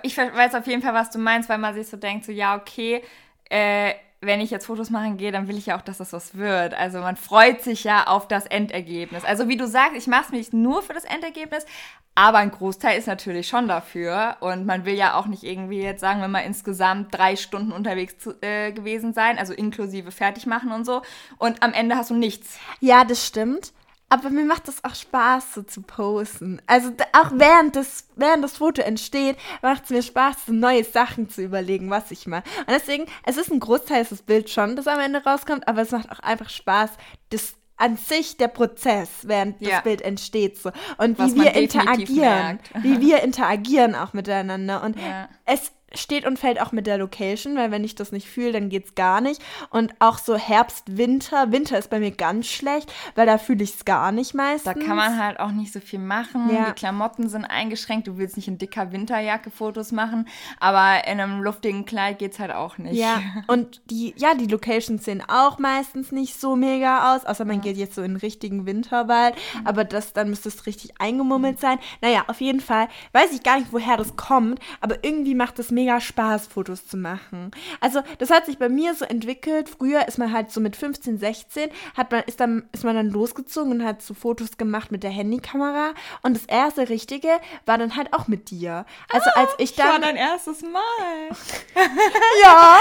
[0.03, 2.57] ich weiß auf jeden Fall, was du meinst, weil man sich so denkt, so ja,
[2.57, 3.03] okay,
[3.51, 3.93] äh,
[4.23, 6.73] wenn ich jetzt Fotos machen gehe, dann will ich ja auch, dass das was wird.
[6.73, 9.27] Also man freut sich ja auf das Endergebnis.
[9.27, 11.67] Also wie du sagst, ich mache es nicht nur für das Endergebnis,
[12.15, 14.39] aber ein Großteil ist natürlich schon dafür.
[14.41, 18.17] Und man will ja auch nicht irgendwie jetzt sagen, wenn man insgesamt drei Stunden unterwegs
[18.17, 21.03] zu, äh, gewesen sein, also inklusive fertig machen und so.
[21.37, 22.59] Und am Ende hast du nichts.
[22.81, 23.75] Ja, das stimmt.
[24.09, 26.63] Aber mir macht das auch Spaß, so zu posten.
[26.67, 31.29] Also auch während das, während das Foto entsteht, macht es mir Spaß, so neue Sachen
[31.29, 32.45] zu überlegen, was ich mache.
[32.61, 35.91] Und deswegen, es ist ein Großteil des Bilds schon, das am Ende rauskommt, aber es
[35.91, 36.91] macht auch einfach Spaß,
[37.31, 39.71] das an sich der Prozess, während ja.
[39.71, 40.57] das Bild entsteht.
[40.57, 40.71] So.
[40.99, 42.59] Und wie wir interagieren.
[42.81, 44.83] Wie wir interagieren auch miteinander.
[44.83, 45.29] Und ja.
[45.45, 48.69] es steht und fällt auch mit der Location, weil wenn ich das nicht fühle, dann
[48.69, 49.43] geht's gar nicht.
[49.71, 51.53] Und auch so Herbst, Winter.
[51.53, 54.75] Winter ist bei mir ganz schlecht, weil da fühle ich es gar nicht meistens.
[54.75, 56.51] Da kann man halt auch nicht so viel machen.
[56.53, 56.67] Ja.
[56.67, 58.07] Die Klamotten sind eingeschränkt.
[58.07, 60.29] Du willst nicht in dicker Winterjacke Fotos machen,
[60.61, 62.97] aber in einem luftigen Kleid geht's halt auch nicht.
[62.97, 67.57] Ja, und die, ja, die Locations sehen auch meistens nicht so mega aus, außer man
[67.57, 67.63] ja.
[67.63, 69.35] geht jetzt so in den richtigen Winterwald.
[69.35, 69.67] Mhm.
[69.67, 71.79] Aber das, dann müsste es richtig eingemummelt sein.
[72.01, 75.71] Naja, auf jeden Fall weiß ich gar nicht, woher das kommt, aber irgendwie macht es
[75.71, 77.51] mega Spaß, Fotos zu machen.
[77.81, 79.69] Also das hat sich bei mir so entwickelt.
[79.69, 83.11] Früher ist man halt so mit 15, 16, hat man, ist, dann, ist man dann
[83.11, 85.95] losgezogen und hat so Fotos gemacht mit der Handykamera.
[86.23, 87.29] Und das erste Richtige
[87.65, 88.85] war dann halt auch mit dir.
[89.11, 89.87] Also als ich dann...
[89.87, 90.83] Das war dein erstes Mal.
[92.43, 92.81] ja,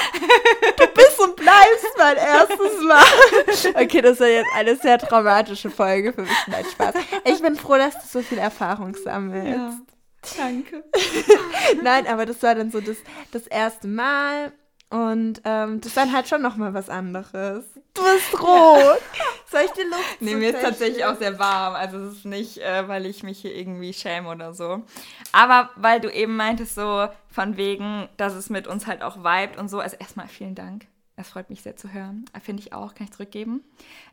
[0.78, 3.84] du bist und bleibst mein erstes Mal.
[3.84, 6.32] Okay, das war jetzt eine sehr traumatische Folge für mich.
[6.48, 6.96] Nein, Spaß.
[7.26, 9.58] Ich bin froh, dass du so viel Erfahrung sammelst.
[9.58, 9.95] Ja.
[10.38, 10.84] Danke.
[11.84, 12.98] Nein, aber das war dann so das,
[13.32, 14.52] das erste Mal.
[14.90, 17.66] Und ähm, das ist dann halt schon nochmal was anderes.
[17.94, 19.02] Du bist rot.
[19.52, 21.76] Soll ich dir Luft Nee, mir ist tatsächlich auch sehr warm.
[21.76, 24.84] Also es ist nicht, äh, weil ich mich hier irgendwie schäme oder so.
[25.32, 29.58] Aber weil du eben meintest so von wegen, dass es mit uns halt auch vibet
[29.58, 29.80] und so.
[29.80, 30.86] Also erstmal vielen Dank.
[31.18, 32.26] Das freut mich sehr zu hören.
[32.44, 33.64] Finde ich auch, kann ich zurückgeben.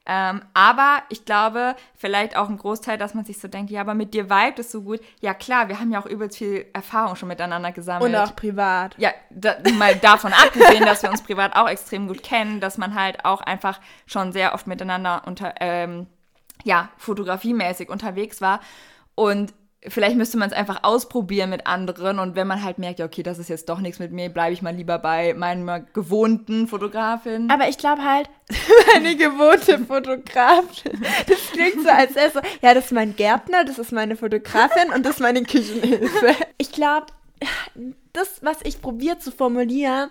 [0.06, 3.94] Ähm, aber ich glaube, vielleicht auch ein Großteil, dass man sich so denkt, ja, aber
[3.94, 5.00] mit dir vibet es so gut.
[5.20, 8.14] Ja, klar, wir haben ja auch übelst viel Erfahrung schon miteinander gesammelt.
[8.14, 8.94] Und auch privat.
[8.98, 12.94] Ja, da, mal davon abgesehen, dass wir uns privat auch extrem gut kennen, dass man
[12.94, 16.06] halt auch einfach schon sehr oft miteinander unter, ähm,
[16.62, 18.60] ja, fotografiemäßig unterwegs war.
[19.16, 19.52] Und
[19.88, 23.22] vielleicht müsste man es einfach ausprobieren mit anderen und wenn man halt merkt, ja, okay,
[23.22, 27.50] das ist jetzt doch nichts mit mir, bleibe ich mal lieber bei meiner gewohnten Fotografin.
[27.50, 28.28] Aber ich glaube halt,
[28.94, 33.78] meine gewohnte Fotografin, das klingt so, als wäre so, ja, das ist mein Gärtner, das
[33.78, 36.36] ist meine Fotografin und das ist meine Küchenhilfe.
[36.58, 37.06] Ich glaube,
[38.12, 40.10] das, was ich probiere zu formulieren,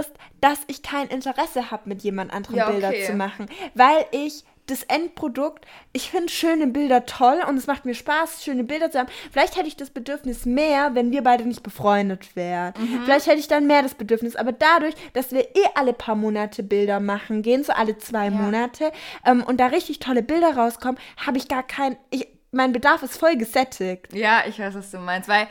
[0.00, 2.80] ist, dass ich kein Interesse habe, mit jemand anderem ja, okay.
[2.80, 7.84] Bilder zu machen, weil ich das Endprodukt, ich finde schöne Bilder toll und es macht
[7.84, 9.08] mir Spaß, schöne Bilder zu haben.
[9.30, 12.74] Vielleicht hätte ich das Bedürfnis mehr, wenn wir beide nicht befreundet wären.
[12.78, 13.02] Mhm.
[13.04, 14.34] Vielleicht hätte ich dann mehr das Bedürfnis.
[14.34, 18.30] Aber dadurch, dass wir eh alle paar Monate Bilder machen, gehen so alle zwei ja.
[18.30, 18.92] Monate
[19.24, 21.96] ähm, und da richtig tolle Bilder rauskommen, habe ich gar kein.
[22.10, 24.12] Ich, mein Bedarf ist voll gesättigt.
[24.12, 25.46] Ja, ich weiß, was du meinst, weil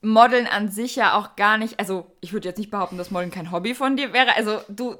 [0.00, 3.30] Modeln an sich ja auch gar nicht, also ich würde jetzt nicht behaupten, dass Modeln
[3.30, 4.34] kein Hobby von dir wäre.
[4.36, 4.96] Also du.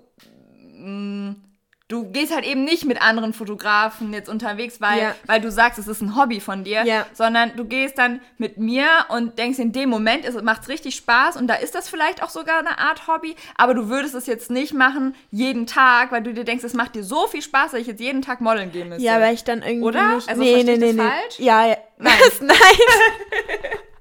[0.76, 1.51] Mh, mm,
[1.92, 5.14] du gehst halt eben nicht mit anderen Fotografen jetzt unterwegs, weil, Ja.
[5.26, 7.07] weil du sagst, es ist ein Hobby von dir, Ja.
[7.12, 11.37] sondern du gehst dann mit mir und denkst, in dem Moment macht es richtig Spaß
[11.37, 14.50] und da ist das vielleicht auch sogar eine Art Hobby, aber du würdest es jetzt
[14.50, 17.81] nicht machen jeden Tag, weil du dir denkst, es macht dir so viel Spaß, dass
[17.81, 19.05] ich jetzt jeden Tag modeln gehen müsste.
[19.05, 20.14] Ja, weil ich dann irgendwie Oder?
[20.14, 20.28] nicht...
[20.28, 21.02] Also nee, nee, nee, das nee.
[21.02, 21.38] falsch?
[21.38, 21.76] Ja, ja.
[21.98, 22.12] Nein.
[22.20, 22.40] Was?
[22.40, 22.57] Nein.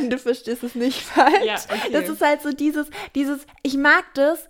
[0.00, 1.44] Nein, du verstehst es nicht falsch.
[1.44, 1.92] Ja, okay.
[1.92, 4.48] Das ist halt so dieses, dieses, ich mag das,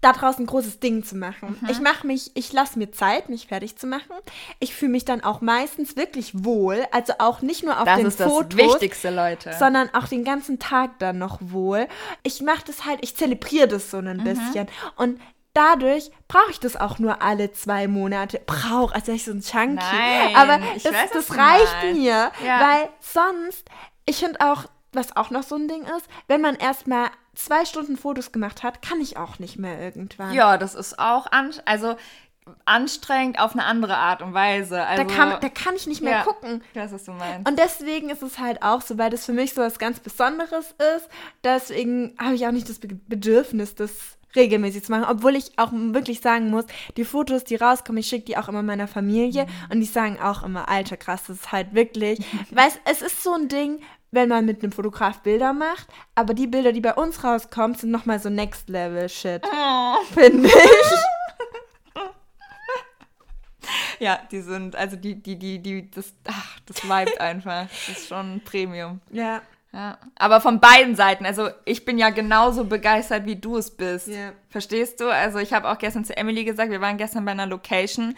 [0.00, 1.56] da draußen ein großes Ding zu machen.
[1.60, 1.68] Mhm.
[1.70, 4.10] Ich mache mich, ich lasse mir Zeit, mich fertig zu machen.
[4.58, 8.06] Ich fühle mich dann auch meistens wirklich wohl, also auch nicht nur auf das den
[8.06, 9.54] ist das Fotos, Wichtigste, Leute.
[9.58, 11.86] sondern auch den ganzen Tag dann noch wohl.
[12.24, 14.66] Ich mache das halt, ich zelebriere das so ein bisschen.
[14.96, 15.20] Und
[15.54, 18.40] dadurch brauche ich das auch nur alle zwei Monate.
[18.44, 19.76] Brauche, als wäre ich so ein Chunky.
[19.76, 22.00] Nein, Aber das, weiß, das reicht meinst.
[22.00, 22.60] mir, Ja.
[22.60, 23.68] weil sonst,
[24.06, 27.96] ich finde auch, was auch noch so ein Ding ist, wenn man erstmal zwei Stunden
[27.96, 30.34] Fotos gemacht hat, kann ich auch nicht mehr irgendwann.
[30.34, 31.96] Ja, das ist auch an, also
[32.64, 34.84] anstrengend auf eine andere Art und Weise.
[34.84, 36.62] Also, Da kann, da kann ich nicht mehr ja, gucken.
[36.74, 37.48] Weiß, was du meinst.
[37.48, 40.74] Und deswegen ist es halt auch so, weil das für mich so was ganz Besonderes
[40.96, 41.08] ist.
[41.44, 45.06] Deswegen habe ich auch nicht das Be Bedürfnis, das regelmäßig zu machen.
[45.08, 46.64] Obwohl ich auch wirklich sagen muss,
[46.96, 50.42] die Fotos, die rauskommen, ich schicke die auch immer meiner Familie und die sagen auch
[50.42, 52.20] immer, alter krass, das ist halt wirklich.
[52.50, 56.46] Weißt, es ist so ein Ding, wenn man mit einem Fotograf Bilder macht, aber die
[56.46, 59.42] Bilder, die bei uns rauskommen, sind nochmal so Next Level Shit.
[60.12, 60.54] Finde ich.
[63.98, 67.68] ja, die sind, also die, die, die, die, das, ach, das vibet einfach.
[67.68, 69.00] Das ist schon Premium.
[69.10, 69.40] Ja.
[69.72, 71.24] Ja, aber von beiden Seiten.
[71.24, 74.08] Also ich bin ja genauso begeistert, wie du es bist.
[74.08, 74.32] Ja.
[74.50, 75.08] Verstehst du?
[75.08, 78.14] Also ich habe auch gestern zu Emily gesagt, wir waren gestern bei einer Location.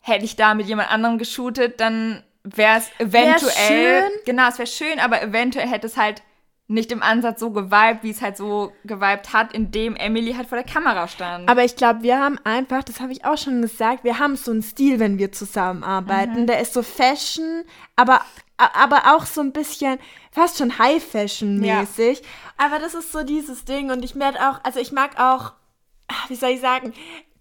[0.00, 4.02] Hätte ich da mit jemand anderem geshootet, dann wäre es eventuell.
[4.02, 4.10] schön.
[4.24, 6.22] Genau, es wäre schön, aber eventuell hätte es halt
[6.72, 10.58] nicht im Ansatz so geweibt, wie es halt so geweibt hat, indem Emily halt vor
[10.58, 11.48] der Kamera stand.
[11.48, 14.50] Aber ich glaube, wir haben einfach, das habe ich auch schon gesagt, wir haben so
[14.50, 16.46] einen Stil, wenn wir zusammenarbeiten.
[16.46, 17.64] Der ist so Fashion,
[17.96, 18.22] aber,
[18.56, 19.98] aber auch so ein bisschen
[20.30, 22.22] fast schon High-Fashion-mäßig.
[22.56, 25.52] Aber das ist so dieses Ding und ich merke auch, also ich mag auch,
[26.08, 26.92] ah, wie soll ich sagen,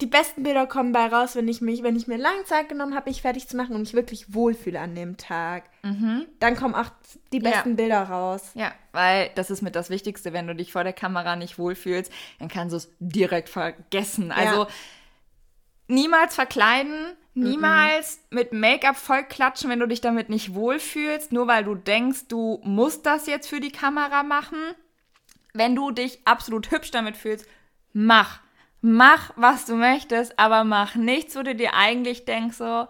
[0.02, 2.96] die besten Bilder kommen bei raus, wenn ich mich, wenn ich mir lange Zeit genommen
[2.96, 5.64] habe, mich fertig zu machen und mich wirklich wohlfühle an dem Tag.
[5.84, 6.90] Dann kommen auch
[7.32, 7.52] die Ja.
[7.52, 8.52] besten Bilder raus.
[8.56, 12.12] Ja, weil das ist mit das Wichtigste, wenn du dich vor der Kamera nicht wohlfühlst,
[12.40, 14.32] dann kannst du es direkt vergessen.
[14.32, 14.68] Also
[15.88, 21.64] niemals verkleiden, niemals mit Make-up voll klatschen, wenn du dich damit nicht wohlfühlst, nur weil
[21.64, 24.58] du denkst, du musst das jetzt für die Kamera machen.
[25.54, 27.46] Wenn du dich absolut hübsch damit fühlst,
[27.94, 28.41] mach.
[28.82, 32.88] Mach, was du möchtest, aber mach nichts, wo du dir eigentlich denkst, so,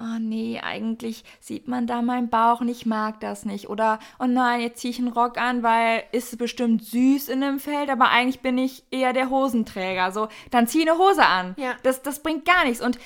[0.00, 3.68] oh nee, eigentlich sieht man da meinen Bauch und ich mag das nicht.
[3.68, 7.60] Oder, oh nein, jetzt ziehe ich einen Rock an, weil ist bestimmt süß in dem
[7.60, 10.10] Feld, aber eigentlich bin ich eher der Hosenträger.
[10.10, 11.54] So, dann zieh eine Hose an.
[11.58, 11.74] Ja.
[11.82, 12.82] Das, das bringt gar nichts.
[12.82, 12.98] Und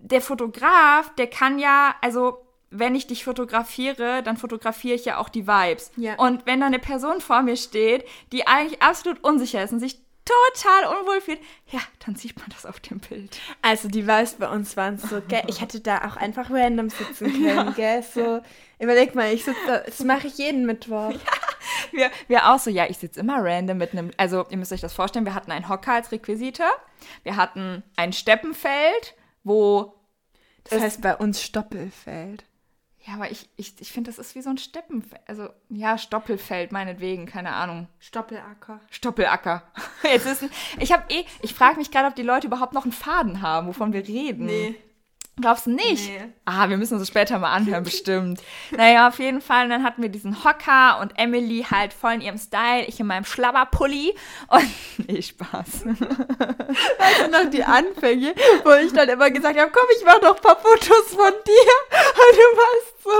[0.00, 2.38] der Fotograf, der kann ja, also
[2.70, 5.92] wenn ich dich fotografiere, dann fotografiere ich ja auch die Vibes.
[5.96, 6.16] Ja.
[6.16, 10.03] Und wenn da eine Person vor mir steht, die eigentlich absolut unsicher ist und sich
[10.24, 13.38] total unwohl fühlt, ja, dann sieht man das auf dem Bild.
[13.62, 17.32] Also die Vibes bei uns waren so, gell, ich hätte da auch einfach random sitzen
[17.44, 18.40] können, gell, so,
[18.78, 21.12] überleg mal, ich sitze da, das mache ich jeden Mittwoch.
[21.92, 24.82] Wir, wir auch so, ja, ich sitze immer random mit einem, also ihr müsst euch
[24.82, 26.64] das vorstellen, wir hatten einen Hocker als Requisite,
[27.22, 29.94] wir hatten ein Steppenfeld, wo,
[30.64, 32.44] Das heißt bei uns Stoppelfeld.
[33.06, 36.72] Ja, aber ich, ich, ich finde, das ist wie so ein Steppenfeld, also, ja, Stoppelfeld,
[36.72, 37.86] meinetwegen, keine Ahnung.
[37.98, 38.80] Stoppelacker.
[38.90, 39.62] Stoppelacker.
[40.02, 42.84] Jetzt ist ein, ich habe eh, ich frage mich gerade, ob die Leute überhaupt noch
[42.84, 44.46] einen Faden haben, wovon wir reden.
[45.40, 46.08] Glaubst du nicht?
[46.08, 46.32] Nee.
[46.44, 48.40] Ah, wir müssen uns das später mal anhören, bestimmt.
[48.70, 49.64] Naja, auf jeden Fall.
[49.64, 53.06] Und dann hatten wir diesen Hocker und Emily halt voll in ihrem Style, ich in
[53.06, 54.14] meinem Schlabberpulli
[54.48, 54.70] und
[55.08, 55.86] nee, Spaß.
[55.86, 60.36] Weißt du noch die Anfänge, wo ich dann immer gesagt habe, komm, ich mach doch
[60.36, 61.98] ein paar Fotos von dir.
[62.14, 63.10] Und du warst so,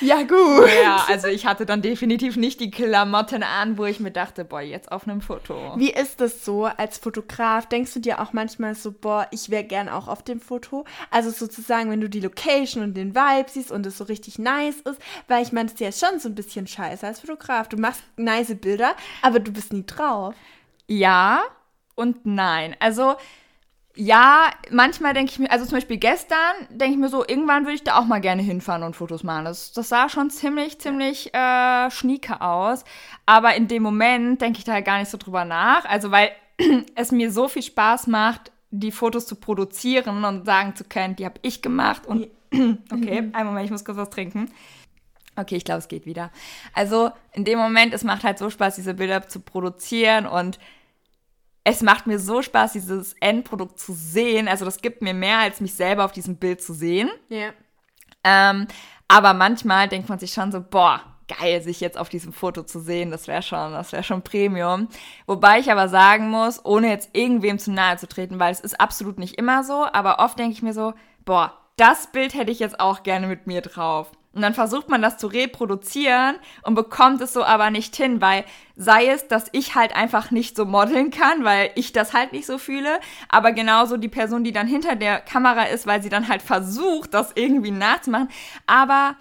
[0.00, 0.68] ja gut.
[0.82, 4.60] Ja, also ich hatte dann definitiv nicht die Klamotten an, wo ich mir dachte, boah,
[4.60, 5.74] jetzt auf einem Foto.
[5.76, 7.66] Wie ist das so als Fotograf?
[7.68, 10.84] Denkst du dir auch manchmal so, boah, ich wäre gern auch auf dem Foto?
[11.10, 14.80] Also sozusagen, wenn du die Location und den Vibe siehst und es so richtig nice
[14.80, 17.68] ist, weil ich meine, das ist ja schon so ein bisschen scheiße als Fotograf.
[17.68, 20.34] Du machst nice Bilder, aber du bist nie drauf.
[20.86, 21.42] Ja
[21.94, 22.76] und nein.
[22.80, 23.16] Also
[23.96, 27.76] ja, manchmal denke ich mir, also zum Beispiel gestern denke ich mir so, irgendwann würde
[27.76, 29.44] ich da auch mal gerne hinfahren und Fotos machen.
[29.44, 32.84] Das, das sah schon ziemlich, ziemlich äh, schnieke aus.
[33.24, 35.84] Aber in dem Moment denke ich da halt gar nicht so drüber nach.
[35.84, 36.32] Also weil
[36.96, 38.50] es mir so viel Spaß macht,
[38.80, 42.06] die Fotos zu produzieren und sagen zu können, die habe ich gemacht.
[42.06, 42.28] Und
[42.92, 44.50] okay, einen Moment, ich muss kurz was trinken.
[45.36, 46.30] Okay, ich glaube, es geht wieder.
[46.72, 50.58] Also in dem Moment, es macht halt so Spaß, diese Bilder zu produzieren und
[51.64, 54.48] es macht mir so Spaß, dieses Endprodukt zu sehen.
[54.48, 57.10] Also das gibt mir mehr, als mich selber auf diesem Bild zu sehen.
[57.28, 57.50] Ja.
[58.22, 58.66] Ähm,
[59.08, 62.80] aber manchmal denkt man sich schon so, boah, geil, sich jetzt auf diesem Foto zu
[62.80, 64.88] sehen, das wäre schon, das wäre schon Premium.
[65.26, 68.80] Wobei ich aber sagen muss, ohne jetzt irgendwem zu nahe zu treten, weil es ist
[68.80, 70.94] absolut nicht immer so, aber oft denke ich mir so,
[71.24, 74.10] boah, das Bild hätte ich jetzt auch gerne mit mir drauf.
[74.34, 78.44] Und dann versucht man das zu reproduzieren und bekommt es so aber nicht hin, weil
[78.74, 82.46] sei es, dass ich halt einfach nicht so modeln kann, weil ich das halt nicht
[82.46, 82.98] so fühle,
[83.28, 87.14] aber genauso die Person, die dann hinter der Kamera ist, weil sie dann halt versucht,
[87.14, 88.28] das irgendwie nachzumachen.
[88.66, 89.14] Aber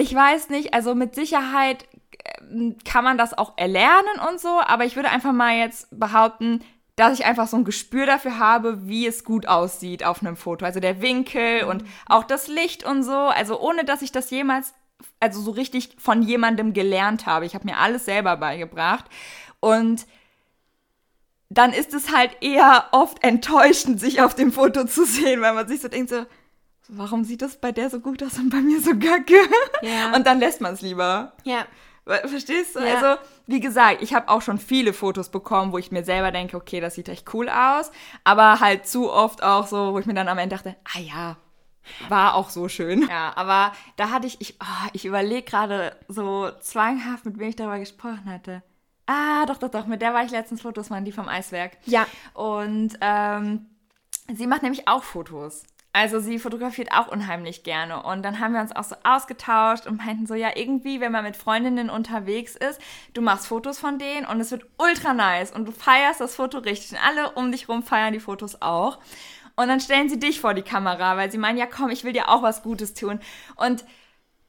[0.00, 1.86] ich weiß nicht, also mit Sicherheit
[2.24, 6.64] äh, kann man das auch erlernen und so, aber ich würde einfach mal jetzt behaupten,
[6.96, 10.64] dass ich einfach so ein Gespür dafür habe, wie es gut aussieht auf einem Foto.
[10.64, 13.12] Also der Winkel und auch das Licht und so.
[13.12, 14.74] Also ohne, dass ich das jemals,
[15.18, 17.46] also so richtig von jemandem gelernt habe.
[17.46, 19.04] Ich habe mir alles selber beigebracht.
[19.60, 20.06] Und
[21.48, 25.68] dann ist es halt eher oft enttäuschend, sich auf dem Foto zu sehen, weil man
[25.68, 26.26] sich so denkt, so,
[26.90, 29.36] warum sieht das bei der so gut aus und bei mir so gacke?
[29.82, 30.12] Ja.
[30.16, 31.32] Und dann lässt man es lieber.
[31.44, 31.66] Ja.
[32.04, 32.80] Verstehst du?
[32.80, 32.94] Ja.
[32.94, 36.56] Also, wie gesagt, ich habe auch schon viele Fotos bekommen, wo ich mir selber denke,
[36.56, 37.90] okay, das sieht echt cool aus.
[38.24, 41.36] Aber halt zu oft auch so, wo ich mir dann am Ende dachte, ah ja,
[42.08, 43.06] war auch so schön.
[43.08, 47.56] Ja, aber da hatte ich, ich, oh, ich überlege gerade so zwanghaft, mit wem ich
[47.56, 48.62] darüber gesprochen hatte.
[49.06, 51.76] Ah, doch, doch, doch, mit der war ich letztens Fotos machen, die vom Eiswerk.
[51.84, 52.06] Ja.
[52.34, 53.66] Und ähm,
[54.32, 55.64] sie macht nämlich auch Fotos.
[55.92, 58.04] Also sie fotografiert auch unheimlich gerne.
[58.04, 61.24] Und dann haben wir uns auch so ausgetauscht und meinten so, ja, irgendwie, wenn man
[61.24, 62.80] mit Freundinnen unterwegs ist,
[63.12, 66.58] du machst Fotos von denen und es wird ultra nice und du feierst das Foto
[66.58, 66.92] richtig.
[66.92, 69.00] Und alle um dich rum feiern die Fotos auch.
[69.56, 72.12] Und dann stellen sie dich vor die Kamera, weil sie meinen, ja komm, ich will
[72.12, 73.18] dir auch was Gutes tun.
[73.56, 73.84] Und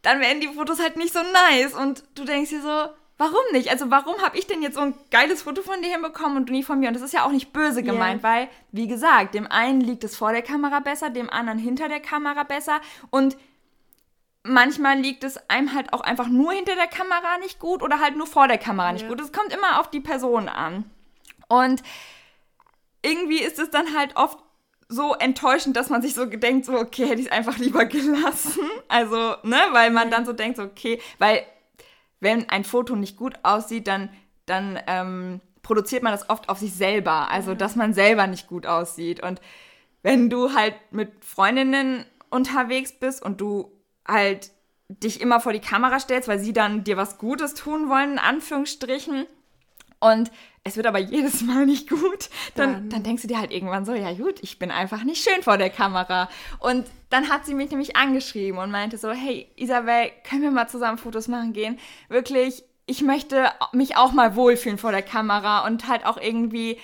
[0.03, 1.73] dann werden die Fotos halt nicht so nice.
[1.73, 2.89] Und du denkst dir so,
[3.22, 3.69] warum nicht?
[3.69, 6.53] Also warum habe ich denn jetzt so ein geiles Foto von dir hinbekommen und du
[6.53, 6.88] nie von mir?
[6.88, 10.15] Und das ist ja auch nicht böse gemeint, weil, wie gesagt, dem einen liegt es
[10.15, 12.82] vor der Kamera besser, dem anderen hinter der Kamera besser.
[13.11, 13.38] Und
[14.41, 18.17] manchmal liegt es einem halt auch einfach nur hinter der Kamera nicht gut oder halt
[18.17, 19.09] nur vor der Kamera nicht Ja.
[19.09, 19.22] gut.
[19.22, 20.89] Es kommt immer auf die Person an.
[21.47, 21.84] Und
[23.03, 24.39] irgendwie ist es dann halt oft
[24.89, 28.63] so enttäuschend, dass man sich so denkt, so, okay, hätte ich es einfach lieber gelassen.
[28.88, 31.45] Also, ne, weil man dann so denkt, so, okay, weil
[32.22, 34.09] wenn ein Foto nicht gut aussieht, dann,
[34.45, 37.30] dann ähm, produziert man das oft auf sich selber.
[37.30, 39.22] Also, dass man selber nicht gut aussieht.
[39.22, 39.41] Und
[40.03, 43.72] wenn du halt mit Freundinnen unterwegs bist und du
[44.07, 44.51] halt
[44.88, 48.19] dich immer vor die Kamera stellst, weil sie dann dir was Gutes tun wollen, in
[48.19, 49.26] Anführungsstrichen,
[50.01, 50.29] und
[50.63, 53.83] es wird aber jedes Mal nicht gut, dann, Dann- dann denkst du dir halt irgendwann
[53.85, 56.29] so, ja gut, ich bin einfach nicht schön vor der Kamera.
[56.59, 60.67] Und dann hat sie mich nämlich angeschrieben und meinte so, hey Isabel, können wir mal
[60.67, 61.79] zusammen Fotos machen gehen?
[62.09, 66.77] Wirklich, ich möchte mich auch mal wohlfühlen vor der Kamera und halt auch irgendwie,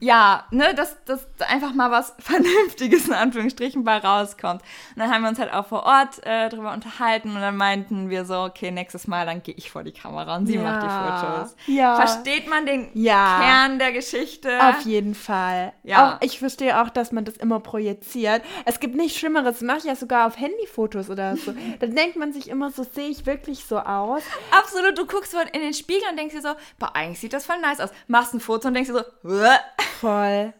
[0.00, 4.62] ja, ne, dass, dass einfach mal was Vernünftiges in Anführungsstrichen bei rauskommt.
[4.94, 8.10] Und dann haben wir uns halt auch vor Ort äh, drüber unterhalten und dann meinten
[8.10, 10.88] wir so, okay, nächstes Mal, dann gehe ich vor die Kamera und sie macht die
[10.88, 11.56] Fotos.
[11.66, 11.96] Ja.
[11.96, 13.40] Versteht man den Ja.
[13.40, 14.58] Kern der Geschichte?
[14.62, 15.72] Auf jeden Fall.
[15.82, 16.16] Ja.
[16.16, 18.42] Auch, ich verstehe auch, dass man das immer projiziert.
[18.64, 19.60] Es gibt nichts Schlimmeres.
[19.62, 21.54] Mache ich ja sogar auf Handyfotos oder so.
[21.80, 24.22] da denkt man sich immer so, sehe ich wirklich so aus?
[24.50, 27.58] Absolut, du guckst in den Spiegel und denkst dir so, boah, eigentlich sieht das voll
[27.60, 27.90] nice aus.
[28.06, 29.58] Machst ein Foto und denkst dir so, "Uah."
[30.00, 30.52] Voll.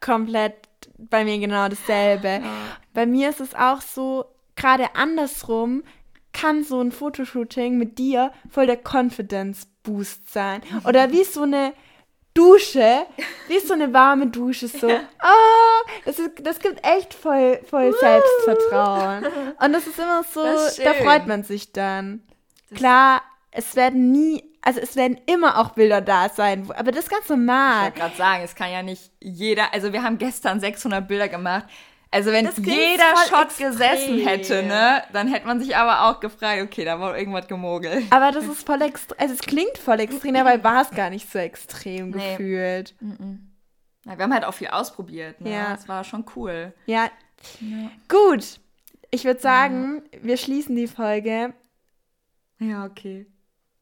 [0.00, 0.54] Komplett
[0.98, 2.42] bei mir genau dasselbe.
[2.94, 4.24] Bei mir ist es auch so,
[4.54, 5.82] gerade andersrum
[6.32, 10.60] kann so ein Fotoshooting mit dir voll der Confidence Boost sein.
[10.84, 11.72] Oder wie so eine
[12.34, 13.06] Dusche,
[13.48, 19.24] wie so eine warme Dusche, so, oh, das, ist, das gibt echt voll, voll Selbstvertrauen.
[19.58, 22.22] Und das ist immer so, Das ist da freut man sich dann.
[22.74, 27.10] Klar, es werden nie, also es werden immer auch Bilder da sein, aber das ist
[27.10, 27.84] ganz Ich normal.
[27.84, 31.66] wollte gerade sagen, es kann ja nicht jeder, also wir haben gestern 600 Bilder gemacht.
[32.10, 33.70] Also wenn jeder Shot extrem.
[33.70, 38.04] gesessen hätte, ne, dann hätte man sich aber auch gefragt, okay, da war irgendwas gemogelt.
[38.10, 41.30] Aber das ist voll extrem, also es klingt voll extrem, dabei war es gar nicht
[41.30, 42.30] so extrem Nee.
[42.36, 42.94] gefühlt.
[44.04, 45.50] Na, wir haben halt auch viel ausprobiert, ne?
[45.52, 45.74] Ja.
[45.74, 46.72] Das war schon cool.
[46.86, 47.10] Ja,
[48.08, 48.60] gut.
[49.10, 51.52] Ich würde sagen, wir schließen die Folge.
[52.58, 53.26] Ja, okay.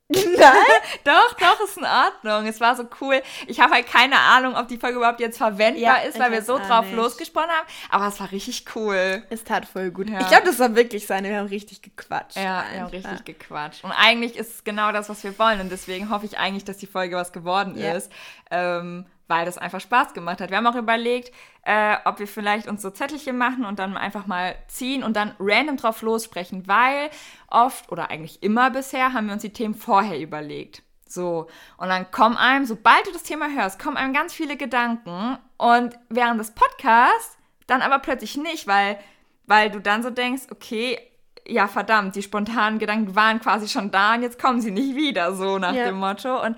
[0.08, 0.20] Nein?
[1.04, 2.46] Doch, doch, ist in Ordnung.
[2.46, 3.22] Es war so cool.
[3.46, 6.42] Ich habe halt keine Ahnung, ob die Folge überhaupt jetzt verwendbar Ja, ist, weil wir
[6.42, 6.94] so drauf nicht.
[6.94, 7.66] losgesprochen haben.
[7.90, 9.22] Aber es war richtig cool.
[9.30, 10.10] Es tat voll gut.
[10.10, 10.20] Ja.
[10.20, 11.24] Ich glaube, das soll wirklich sein.
[11.24, 12.36] Wir haben richtig gequatscht.
[12.36, 13.12] Ja, wir haben einfach.
[13.12, 13.82] richtig gequatscht.
[13.82, 15.60] Und eigentlich ist es genau das, was wir wollen.
[15.60, 17.92] Und deswegen hoffe ich eigentlich, dass die Folge was geworden Ja.
[17.92, 18.12] ist.
[18.50, 20.50] Ähm, weil das einfach Spaß gemacht hat.
[20.50, 24.26] Wir haben auch überlegt, äh, ob wir vielleicht uns so Zettelchen machen und dann einfach
[24.26, 27.10] mal ziehen und dann random drauf lossprechen, weil
[27.48, 30.82] oft oder eigentlich immer bisher haben wir uns die Themen vorher überlegt.
[31.06, 35.38] So, und dann kommen einem, sobald du das Thema hörst, kommen einem ganz viele Gedanken
[35.58, 38.98] und während des Podcasts dann aber plötzlich nicht, weil,
[39.46, 40.98] weil du dann so denkst, okay,
[41.46, 45.34] ja verdammt, die spontanen Gedanken waren quasi schon da und jetzt kommen sie nicht wieder,
[45.34, 45.84] so nach Ja.
[45.84, 46.42] dem Motto.
[46.42, 46.56] Und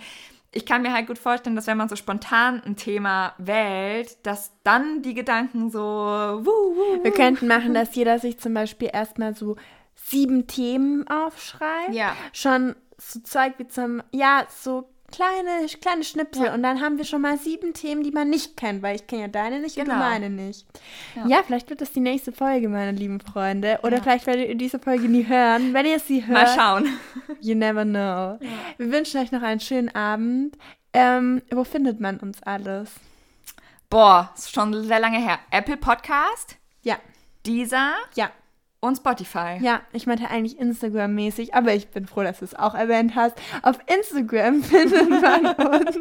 [0.57, 4.53] ich kann mir halt gut vorstellen, dass wenn man so spontan ein Thema wählt, dass
[4.65, 7.15] dann die Gedanken so, wuh, wuh, Wir wuh.
[7.15, 9.57] könnten machen, dass jeder sich zum Beispiel erstmal so
[9.95, 11.93] sieben Themen aufschreibt.
[11.95, 12.17] Ja.
[12.33, 16.47] Schon so Zeug wie zum, ja, so kleine, kleine Schnipsel.
[16.47, 16.55] Ja.
[16.55, 19.23] Und dann haben wir schon mal sieben Themen, die man nicht kennt, weil ich kenne
[19.23, 19.97] ja deine nicht und Genau.
[19.97, 20.67] du meine nicht.
[21.15, 21.27] Ja.
[21.27, 21.43] Ja.
[21.47, 23.79] vielleicht wird das die nächste Folge, meine lieben Freunde.
[23.83, 24.03] Oder Ja.
[24.03, 25.73] vielleicht werdet ihr diese Folge nie hören.
[25.75, 26.89] Wenn ihr sie hört, Mal schauen.
[27.41, 28.39] you never know.
[28.79, 30.57] Wir wünschen euch noch einen schönen Abend.
[30.93, 32.93] Ähm, wo findet man uns alles?
[33.91, 35.39] Boah, ist schon sehr lange her.
[35.51, 36.97] Apple Podcast, Ja,
[37.47, 38.31] Deezer ja.
[38.87, 39.59] Und Spotify.
[39.61, 43.35] Ja, ich meinte eigentlich Instagram-mäßig, aber ich bin froh, dass du es auch erwähnt hast.
[43.63, 45.97] Auf Instagram findet man uns.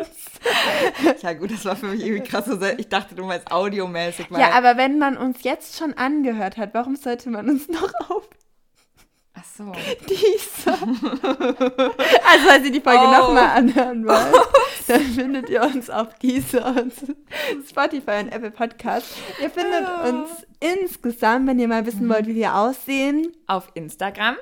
[1.21, 2.45] Ja gut, das war für mich irgendwie krass.
[2.45, 4.27] so sehr- Ich dachte, du meinst audiomäßig.
[4.37, 8.27] Ja, aber wenn man uns jetzt schon angehört hat, warum sollte man uns noch auf
[9.57, 9.71] so.
[10.09, 10.73] dieser?
[10.73, 13.11] also, als ihr die Folge Oh.
[13.11, 14.33] nochmal anhören wollt,
[14.87, 16.93] dann findet ihr uns auf dieser und
[17.67, 19.07] Spotify und Apple Podcast.
[19.41, 20.07] Ihr findet Oh.
[20.09, 20.29] uns
[20.59, 24.35] insgesamt, wenn ihr mal wissen wollt, wie wir aussehen, Auf Instagram.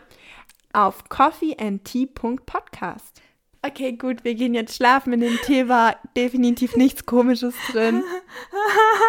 [0.74, 3.22] auf coffeeandtea.podcast.
[3.66, 5.14] Okay, gut, wir gehen jetzt schlafen.
[5.14, 8.04] In dem Tee war definitiv nichts Komisches drin.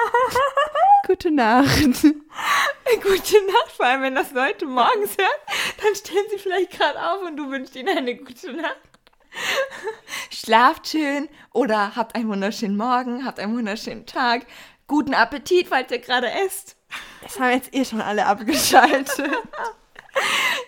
[1.09, 1.67] Gute Nacht.
[1.83, 5.29] Gute Nacht, vor allem wenn das Leute morgens hören,
[5.83, 8.79] dann stehen sie vielleicht gerade auf und du wünschst ihnen eine gute Nacht.
[10.31, 14.47] Schlaft schön oder habt einen wunderschönen Morgen, habt einen wunderschönen Tag.
[14.87, 16.77] Guten Appetit, falls ihr gerade esst.
[17.23, 19.11] Das haben jetzt eh schon alle abgeschaltet.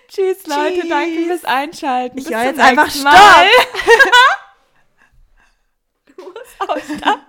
[0.09, 0.89] Tschüss, Leute, Tschüss.
[0.89, 2.19] danke fürs Einschalten.
[2.19, 3.13] Ich höre jetzt einfach nächsten Stopp.
[3.13, 3.47] Mal.
[6.17, 7.21] du musst auch Stopp.